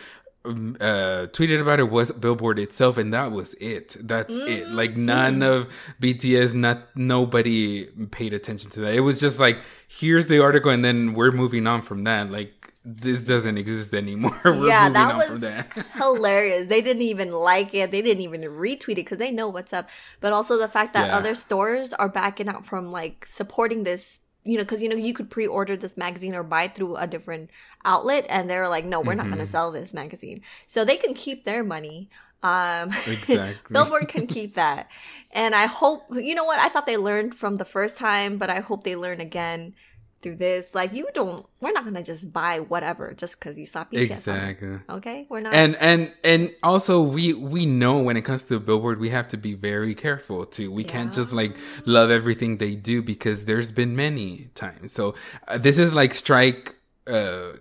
um, 0.44 0.76
uh, 0.80 1.26
tweeted 1.30 1.60
about 1.60 1.78
it 1.78 1.90
was 1.90 2.10
Billboard 2.12 2.58
itself, 2.58 2.98
and 2.98 3.12
that 3.14 3.30
was 3.30 3.54
it. 3.54 3.96
That's 4.00 4.36
mm-hmm. 4.36 4.48
it. 4.48 4.68
Like 4.70 4.96
none 4.96 5.42
of 5.42 5.68
BTS, 6.00 6.54
not 6.54 6.96
nobody 6.96 7.84
paid 8.10 8.32
attention 8.32 8.70
to 8.72 8.80
that. 8.80 8.94
It 8.94 9.00
was 9.00 9.20
just 9.20 9.38
like, 9.38 9.58
here's 9.98 10.26
the 10.26 10.40
article, 10.40 10.70
and 10.70 10.84
then 10.84 11.14
we're 11.14 11.32
moving 11.32 11.66
on 11.66 11.82
from 11.82 12.04
that. 12.04 12.30
Like 12.30 12.74
this 12.84 13.22
doesn't 13.22 13.58
exist 13.58 13.94
anymore. 13.94 14.40
we're 14.44 14.68
yeah, 14.68 14.88
that 14.88 15.16
was 15.16 15.40
that. 15.40 15.72
hilarious. 15.94 16.66
They 16.66 16.80
didn't 16.80 17.02
even 17.02 17.30
like 17.30 17.74
it. 17.74 17.90
They 17.90 18.02
didn't 18.02 18.22
even 18.22 18.42
retweet 18.42 18.92
it 18.92 18.96
because 18.96 19.18
they 19.18 19.30
know 19.30 19.48
what's 19.48 19.72
up. 19.72 19.88
But 20.20 20.32
also 20.32 20.58
the 20.58 20.68
fact 20.68 20.94
that 20.94 21.08
yeah. 21.08 21.16
other 21.16 21.34
stores 21.34 21.92
are 21.92 22.08
backing 22.08 22.48
out 22.48 22.66
from 22.66 22.90
like 22.90 23.26
supporting 23.26 23.84
this 23.84 24.20
you 24.44 24.56
know, 24.58 24.64
because 24.64 24.82
you 24.82 24.88
know 24.88 24.96
you 24.96 25.14
could 25.14 25.30
pre-order 25.30 25.76
this 25.76 25.96
magazine 25.96 26.34
or 26.34 26.42
buy 26.42 26.66
through 26.66 26.96
a 26.96 27.06
different 27.06 27.48
outlet, 27.84 28.26
and 28.28 28.50
they're 28.50 28.68
like, 28.68 28.84
no, 28.84 28.98
we're 28.98 29.12
mm-hmm. 29.12 29.18
not 29.18 29.26
going 29.26 29.38
to 29.38 29.46
sell 29.46 29.70
this 29.70 29.94
magazine, 29.94 30.42
so 30.66 30.84
they 30.84 30.96
can 30.96 31.14
keep 31.14 31.44
their 31.44 31.62
money. 31.62 32.10
Um, 32.42 32.88
exactly. 33.06 33.72
Billboard 33.72 34.08
can 34.08 34.26
keep 34.26 34.54
that, 34.54 34.90
and 35.30 35.54
I 35.54 35.66
hope 35.66 36.02
you 36.10 36.34
know 36.34 36.44
what 36.44 36.58
I 36.58 36.68
thought 36.68 36.86
they 36.86 36.96
learned 36.96 37.34
from 37.34 37.56
the 37.56 37.64
first 37.64 37.96
time, 37.96 38.38
but 38.38 38.50
I 38.50 38.60
hope 38.60 38.84
they 38.84 38.96
learn 38.96 39.20
again 39.20 39.74
through 40.22 40.36
this. 40.36 40.74
Like 40.74 40.92
you 40.92 41.08
don't, 41.12 41.44
we're 41.60 41.72
not 41.72 41.84
gonna 41.84 42.02
just 42.02 42.32
buy 42.32 42.60
whatever 42.60 43.12
just 43.12 43.38
because 43.38 43.58
you 43.58 43.66
stop 43.66 43.92
BTS. 43.92 44.10
Exactly. 44.10 44.78
Okay, 44.88 45.26
we're 45.28 45.40
not. 45.40 45.52
And 45.52 45.76
and 45.76 46.12
and 46.24 46.54
also 46.62 47.02
we 47.02 47.34
we 47.34 47.66
know 47.66 48.00
when 48.00 48.16
it 48.16 48.22
comes 48.22 48.44
to 48.44 48.58
Billboard, 48.58 49.00
we 49.00 49.10
have 49.10 49.28
to 49.28 49.36
be 49.36 49.54
very 49.54 49.94
careful 49.94 50.46
too. 50.46 50.72
We 50.72 50.84
yeah. 50.84 50.90
can't 50.90 51.12
just 51.12 51.32
like 51.32 51.56
love 51.84 52.10
everything 52.10 52.58
they 52.58 52.74
do 52.76 53.02
because 53.02 53.44
there's 53.44 53.70
been 53.70 53.96
many 53.96 54.50
times. 54.54 54.92
So 54.92 55.14
uh, 55.48 55.58
this 55.58 55.78
is 55.78 55.94
like 55.94 56.14
strike. 56.14 56.76
uh 57.06 57.52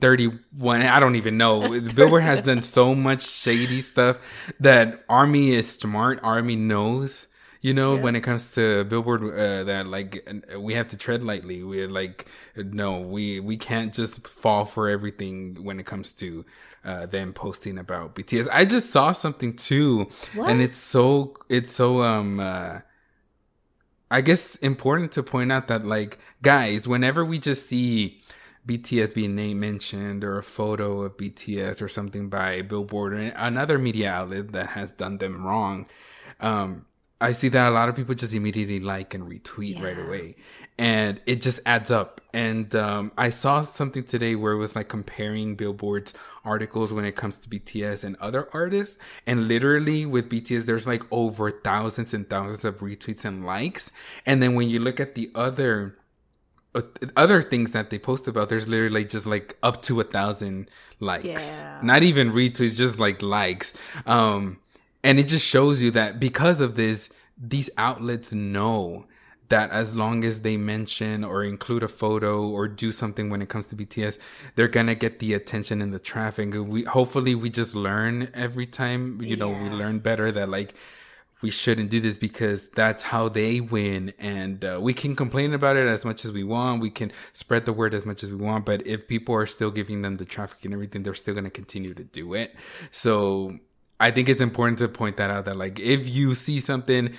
31 0.00 0.82
i 0.82 1.00
don't 1.00 1.16
even 1.16 1.36
know 1.36 1.80
billboard 1.94 2.22
has 2.22 2.42
done 2.42 2.62
so 2.62 2.94
much 2.94 3.26
shady 3.26 3.80
stuff 3.80 4.18
that 4.60 5.04
army 5.08 5.50
is 5.50 5.68
smart 5.68 6.20
army 6.22 6.56
knows 6.56 7.26
you 7.62 7.72
know, 7.74 7.94
yeah. 7.94 8.00
when 8.00 8.16
it 8.16 8.22
comes 8.22 8.54
to 8.56 8.82
Billboard, 8.84 9.22
uh, 9.22 9.62
that 9.64 9.86
like 9.86 10.28
we 10.58 10.74
have 10.74 10.88
to 10.88 10.96
tread 10.96 11.22
lightly. 11.22 11.62
We're 11.62 11.88
like, 11.88 12.26
no, 12.56 12.98
we 12.98 13.38
we 13.38 13.56
can't 13.56 13.94
just 13.94 14.26
fall 14.26 14.64
for 14.64 14.88
everything 14.88 15.62
when 15.62 15.78
it 15.78 15.86
comes 15.86 16.12
to 16.14 16.44
uh, 16.84 17.06
them 17.06 17.32
posting 17.32 17.78
about 17.78 18.16
BTS. 18.16 18.48
I 18.50 18.64
just 18.64 18.90
saw 18.90 19.12
something 19.12 19.54
too, 19.54 20.08
what? 20.34 20.50
and 20.50 20.60
it's 20.60 20.76
so 20.76 21.36
it's 21.48 21.72
so 21.72 22.02
um. 22.02 22.40
Uh, 22.40 22.80
I 24.10 24.20
guess 24.20 24.56
important 24.56 25.12
to 25.12 25.22
point 25.22 25.50
out 25.52 25.68
that 25.68 25.86
like 25.86 26.18
guys, 26.42 26.86
whenever 26.86 27.24
we 27.24 27.38
just 27.38 27.66
see 27.68 28.20
BTS 28.66 29.14
being 29.14 29.34
name 29.34 29.60
mentioned 29.60 30.22
or 30.22 30.38
a 30.38 30.42
photo 30.42 31.02
of 31.02 31.16
BTS 31.16 31.82
or 31.82 31.88
something 31.88 32.28
by 32.28 32.62
Billboard 32.62 33.12
or 33.12 33.16
another 33.16 33.78
media 33.78 34.10
outlet 34.10 34.52
that 34.52 34.70
has 34.70 34.92
done 34.92 35.18
them 35.18 35.44
wrong, 35.44 35.86
um, 36.40 36.86
I 37.22 37.30
see 37.30 37.48
that 37.50 37.68
a 37.68 37.70
lot 37.70 37.88
of 37.88 37.94
people 37.94 38.16
just 38.16 38.34
immediately 38.34 38.80
like 38.80 39.14
and 39.14 39.30
retweet 39.30 39.78
yeah. 39.78 39.84
right 39.84 39.98
away. 39.98 40.36
And 40.76 41.20
it 41.24 41.40
just 41.40 41.60
adds 41.64 41.92
up. 41.92 42.20
And 42.34 42.74
um, 42.74 43.12
I 43.16 43.30
saw 43.30 43.62
something 43.62 44.02
today 44.02 44.34
where 44.34 44.52
it 44.52 44.56
was 44.58 44.74
like 44.74 44.88
comparing 44.88 45.54
Billboard's 45.54 46.14
articles 46.44 46.92
when 46.92 47.04
it 47.04 47.14
comes 47.14 47.38
to 47.38 47.48
BTS 47.48 48.02
and 48.02 48.16
other 48.16 48.48
artists. 48.52 48.98
And 49.24 49.46
literally 49.46 50.04
with 50.04 50.28
BTS, 50.28 50.66
there's 50.66 50.86
like 50.86 51.04
over 51.12 51.52
thousands 51.52 52.12
and 52.12 52.28
thousands 52.28 52.64
of 52.64 52.80
retweets 52.80 53.24
and 53.24 53.46
likes. 53.46 53.92
And 54.26 54.42
then 54.42 54.54
when 54.54 54.68
you 54.68 54.80
look 54.80 54.98
at 54.98 55.14
the 55.14 55.30
other 55.36 55.96
other 57.16 57.42
things 57.42 57.72
that 57.72 57.90
they 57.90 57.98
post 57.98 58.26
about, 58.26 58.48
there's 58.48 58.66
literally 58.66 59.04
just 59.04 59.26
like 59.26 59.56
up 59.62 59.82
to 59.82 60.00
a 60.00 60.04
thousand 60.04 60.70
likes. 61.00 61.60
Yeah. 61.60 61.80
Not 61.82 62.02
even 62.02 62.32
retweets, 62.32 62.76
just 62.76 62.98
like 62.98 63.20
likes. 63.22 63.72
Um, 64.06 64.58
and 65.04 65.18
it 65.18 65.26
just 65.26 65.46
shows 65.46 65.82
you 65.82 65.90
that 65.92 66.18
because 66.18 66.60
of 66.60 66.74
this, 66.76 67.10
these 67.36 67.68
outlets 67.76 68.32
know 68.32 69.06
that 69.48 69.70
as 69.70 69.94
long 69.94 70.24
as 70.24 70.40
they 70.40 70.56
mention 70.56 71.24
or 71.24 71.44
include 71.44 71.82
a 71.82 71.88
photo 71.88 72.48
or 72.48 72.66
do 72.66 72.90
something 72.90 73.28
when 73.28 73.42
it 73.42 73.50
comes 73.50 73.66
to 73.66 73.76
BTS, 73.76 74.16
they're 74.54 74.66
gonna 74.66 74.94
get 74.94 75.18
the 75.18 75.34
attention 75.34 75.82
and 75.82 75.92
the 75.92 75.98
traffic. 75.98 76.54
We 76.54 76.84
hopefully 76.84 77.34
we 77.34 77.50
just 77.50 77.74
learn 77.74 78.30
every 78.32 78.64
time, 78.64 79.20
you 79.20 79.36
know, 79.36 79.50
we 79.50 79.68
learn 79.68 79.98
better 79.98 80.32
that 80.32 80.48
like 80.48 80.74
we 81.42 81.50
shouldn't 81.50 81.90
do 81.90 82.00
this 82.00 82.16
because 82.16 82.68
that's 82.68 83.02
how 83.02 83.28
they 83.28 83.60
win. 83.60 84.12
And 84.18 84.64
uh, 84.64 84.78
we 84.80 84.94
can 84.94 85.16
complain 85.16 85.52
about 85.52 85.76
it 85.76 85.88
as 85.88 86.04
much 86.04 86.24
as 86.24 86.30
we 86.30 86.44
want. 86.44 86.80
We 86.80 86.90
can 86.90 87.12
spread 87.32 87.66
the 87.66 87.72
word 87.72 87.94
as 87.94 88.06
much 88.06 88.22
as 88.22 88.30
we 88.30 88.36
want. 88.36 88.64
But 88.64 88.86
if 88.86 89.08
people 89.08 89.34
are 89.34 89.46
still 89.46 89.72
giving 89.72 90.02
them 90.02 90.16
the 90.16 90.24
traffic 90.24 90.64
and 90.64 90.72
everything, 90.72 91.02
they're 91.02 91.14
still 91.14 91.34
going 91.34 91.44
to 91.44 91.50
continue 91.50 91.94
to 91.94 92.04
do 92.04 92.34
it. 92.34 92.54
So 92.92 93.58
I 93.98 94.12
think 94.12 94.28
it's 94.28 94.40
important 94.40 94.78
to 94.78 94.88
point 94.88 95.16
that 95.16 95.30
out 95.30 95.44
that 95.46 95.56
like 95.56 95.80
if 95.80 96.08
you 96.08 96.34
see 96.36 96.60
something, 96.60 97.12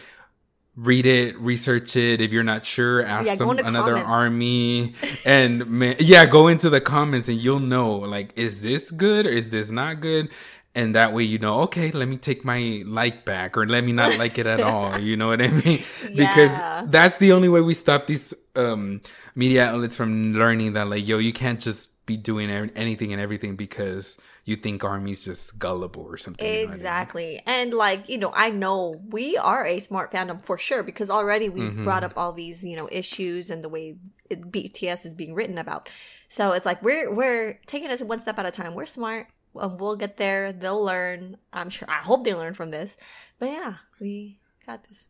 read 0.76 1.06
it, 1.06 1.38
research 1.40 1.96
it. 1.96 2.22
If 2.22 2.32
you're 2.32 2.44
not 2.44 2.64
sure, 2.64 3.06
ask 3.06 3.28
yeah, 3.28 3.36
some, 3.36 3.52
another 3.52 3.96
comments. 3.96 4.10
army 4.10 4.96
and 5.26 5.68
man, 5.68 5.98
yeah, 6.00 6.26
go 6.26 6.48
into 6.48 6.70
the 6.70 6.82
comments 6.82 7.28
and 7.28 7.38
you'll 7.40 7.60
know 7.60 7.98
like 7.98 8.32
is 8.38 8.62
this 8.62 8.90
good 8.90 9.26
or 9.26 9.32
is 9.32 9.50
this 9.50 9.70
not 9.72 10.00
good? 10.00 10.30
And 10.76 10.96
that 10.96 11.14
way 11.14 11.24
you 11.24 11.38
know, 11.38 11.62
okay, 11.62 11.92
let 11.92 12.08
me 12.08 12.18
take 12.18 12.44
my 12.44 12.82
like 12.86 13.26
back 13.26 13.58
or 13.58 13.68
let 13.68 13.84
me 13.84 13.92
not 13.92 14.18
like 14.18 14.40
it 14.40 14.48
at 14.48 14.60
all. 14.72 14.98
You 14.98 15.16
know 15.16 15.28
what 15.28 15.42
I 15.42 15.50
mean? 15.50 15.84
Because 16.02 16.58
yeah. 16.58 16.84
that's 16.88 17.18
the 17.18 17.32
only 17.32 17.50
way 17.50 17.62
we 17.62 17.74
stop 17.74 18.08
these 18.08 18.34
um 18.56 19.02
media 19.36 19.66
outlets 19.66 19.96
from 19.96 20.34
learning 20.34 20.74
that 20.74 20.88
like 20.88 21.08
yo, 21.08 21.20
you 21.20 21.34
can't 21.34 21.60
just 21.60 21.90
be 22.06 22.18
doing 22.18 22.50
anything 22.50 23.14
and 23.14 23.22
everything 23.22 23.56
because 23.56 24.18
you 24.44 24.58
think 24.58 24.84
army's 24.84 25.24
just 25.24 25.58
gullible 25.58 26.04
or 26.04 26.18
something 26.18 26.46
exactly 26.46 27.24
you 27.24 27.38
know 27.38 27.44
I 27.48 27.52
mean? 27.52 27.62
and 27.62 27.74
like 27.74 28.10
you 28.10 28.18
know 28.18 28.32
i 28.36 28.50
know 28.50 29.02
we 29.10 29.38
are 29.38 29.66
a 29.66 29.80
smart 29.80 30.12
fandom 30.12 30.44
for 30.44 30.58
sure 30.58 30.84
because 30.84 31.10
already 31.10 31.48
we've 31.48 31.64
mm-hmm. 31.64 31.84
brought 31.84 32.04
up 32.04 32.14
all 32.18 32.34
these 32.34 32.66
you 32.66 32.76
know 32.76 32.90
issues 32.92 33.50
and 33.50 33.64
the 33.64 33.70
way 33.70 33.96
it, 34.30 34.52
bts 34.52 35.06
is 35.06 35.14
being 35.14 35.34
written 35.34 35.58
about 35.58 35.88
so 36.28 36.52
it's 36.52 36.66
like 36.66 36.82
we're 36.84 37.14
we're 37.14 37.60
taking 37.68 37.90
us 37.90 38.02
one 38.02 38.22
step 38.22 38.38
at 38.38 38.46
a 38.46 38.52
time 38.52 38.74
we're 38.74 38.86
smart 38.86 39.28
um, 39.56 39.78
we'll 39.78 39.96
get 39.96 40.18
there. 40.18 40.52
They'll 40.52 40.84
learn. 40.84 41.38
I'm 41.52 41.70
sure 41.70 41.89
i 41.89 42.02
hope 42.02 42.24
they 42.24 42.34
learn 42.34 42.54
from 42.54 42.72
this. 42.72 42.98
But 43.39 43.50
yeah 43.50 43.74
we 44.00 44.39
got 44.66 44.84
this 44.84 45.10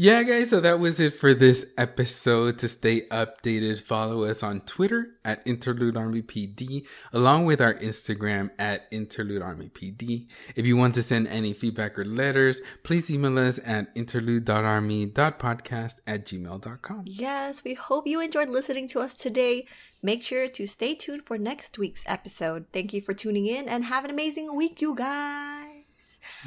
yeah, 0.00 0.22
guys, 0.22 0.48
so 0.48 0.60
that 0.60 0.80
was 0.80 0.98
it 0.98 1.12
for 1.12 1.34
this 1.34 1.66
episode. 1.76 2.58
To 2.60 2.70
stay 2.70 3.02
updated, 3.08 3.82
follow 3.82 4.24
us 4.24 4.42
on 4.42 4.62
Twitter 4.62 5.08
at 5.26 5.42
Interlude 5.44 5.94
Army 5.94 6.22
PD, 6.22 6.86
along 7.12 7.44
with 7.44 7.60
our 7.60 7.74
Instagram 7.74 8.48
at 8.58 8.86
Interlude 8.90 9.42
Army 9.42 9.68
PD. 9.68 10.26
If 10.56 10.64
you 10.64 10.78
want 10.78 10.94
to 10.94 11.02
send 11.02 11.28
any 11.28 11.52
feedback 11.52 11.98
or 11.98 12.06
letters, 12.06 12.62
please 12.82 13.10
email 13.10 13.38
us 13.38 13.60
at 13.62 13.94
interlude.army.podcast 13.94 15.96
at 16.06 16.24
gmail.com. 16.24 17.02
Yes, 17.04 17.62
we 17.62 17.74
hope 17.74 18.06
you 18.06 18.22
enjoyed 18.22 18.48
listening 18.48 18.88
to 18.88 19.00
us 19.00 19.14
today. 19.14 19.66
Make 20.02 20.22
sure 20.22 20.48
to 20.48 20.66
stay 20.66 20.94
tuned 20.94 21.26
for 21.26 21.36
next 21.36 21.76
week's 21.76 22.04
episode. 22.06 22.64
Thank 22.72 22.94
you 22.94 23.02
for 23.02 23.12
tuning 23.12 23.44
in 23.44 23.68
and 23.68 23.84
have 23.84 24.06
an 24.06 24.10
amazing 24.10 24.56
week, 24.56 24.80
you 24.80 24.94
guys. 24.94 25.69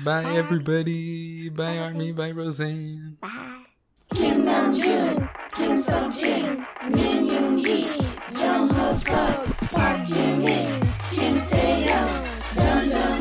Bye, 0.04 0.24
bye. 0.24 0.36
everybody. 0.36 1.50
Bye, 1.50 1.56
bye 1.66 1.78
Army. 1.80 2.12
Bye, 2.12 2.32
Rosan. 2.32 3.20
Bye. 3.20 3.64
Kim 4.14 4.46
Namjoon, 4.46 5.30
Kim 5.56 5.76
Seokjin, 5.76 6.66
Min 6.92 7.26
Yoongi, 7.26 7.82
Jung 8.38 8.70
Hoseok, 8.70 9.72
Park 9.74 10.06
Ji 10.06 10.26
Min, 10.38 10.94
Kim 11.12 11.36
Tae 11.50 11.86
Young, 11.86 12.14
Jeon 12.54 12.84
Jungkook. 12.92 13.13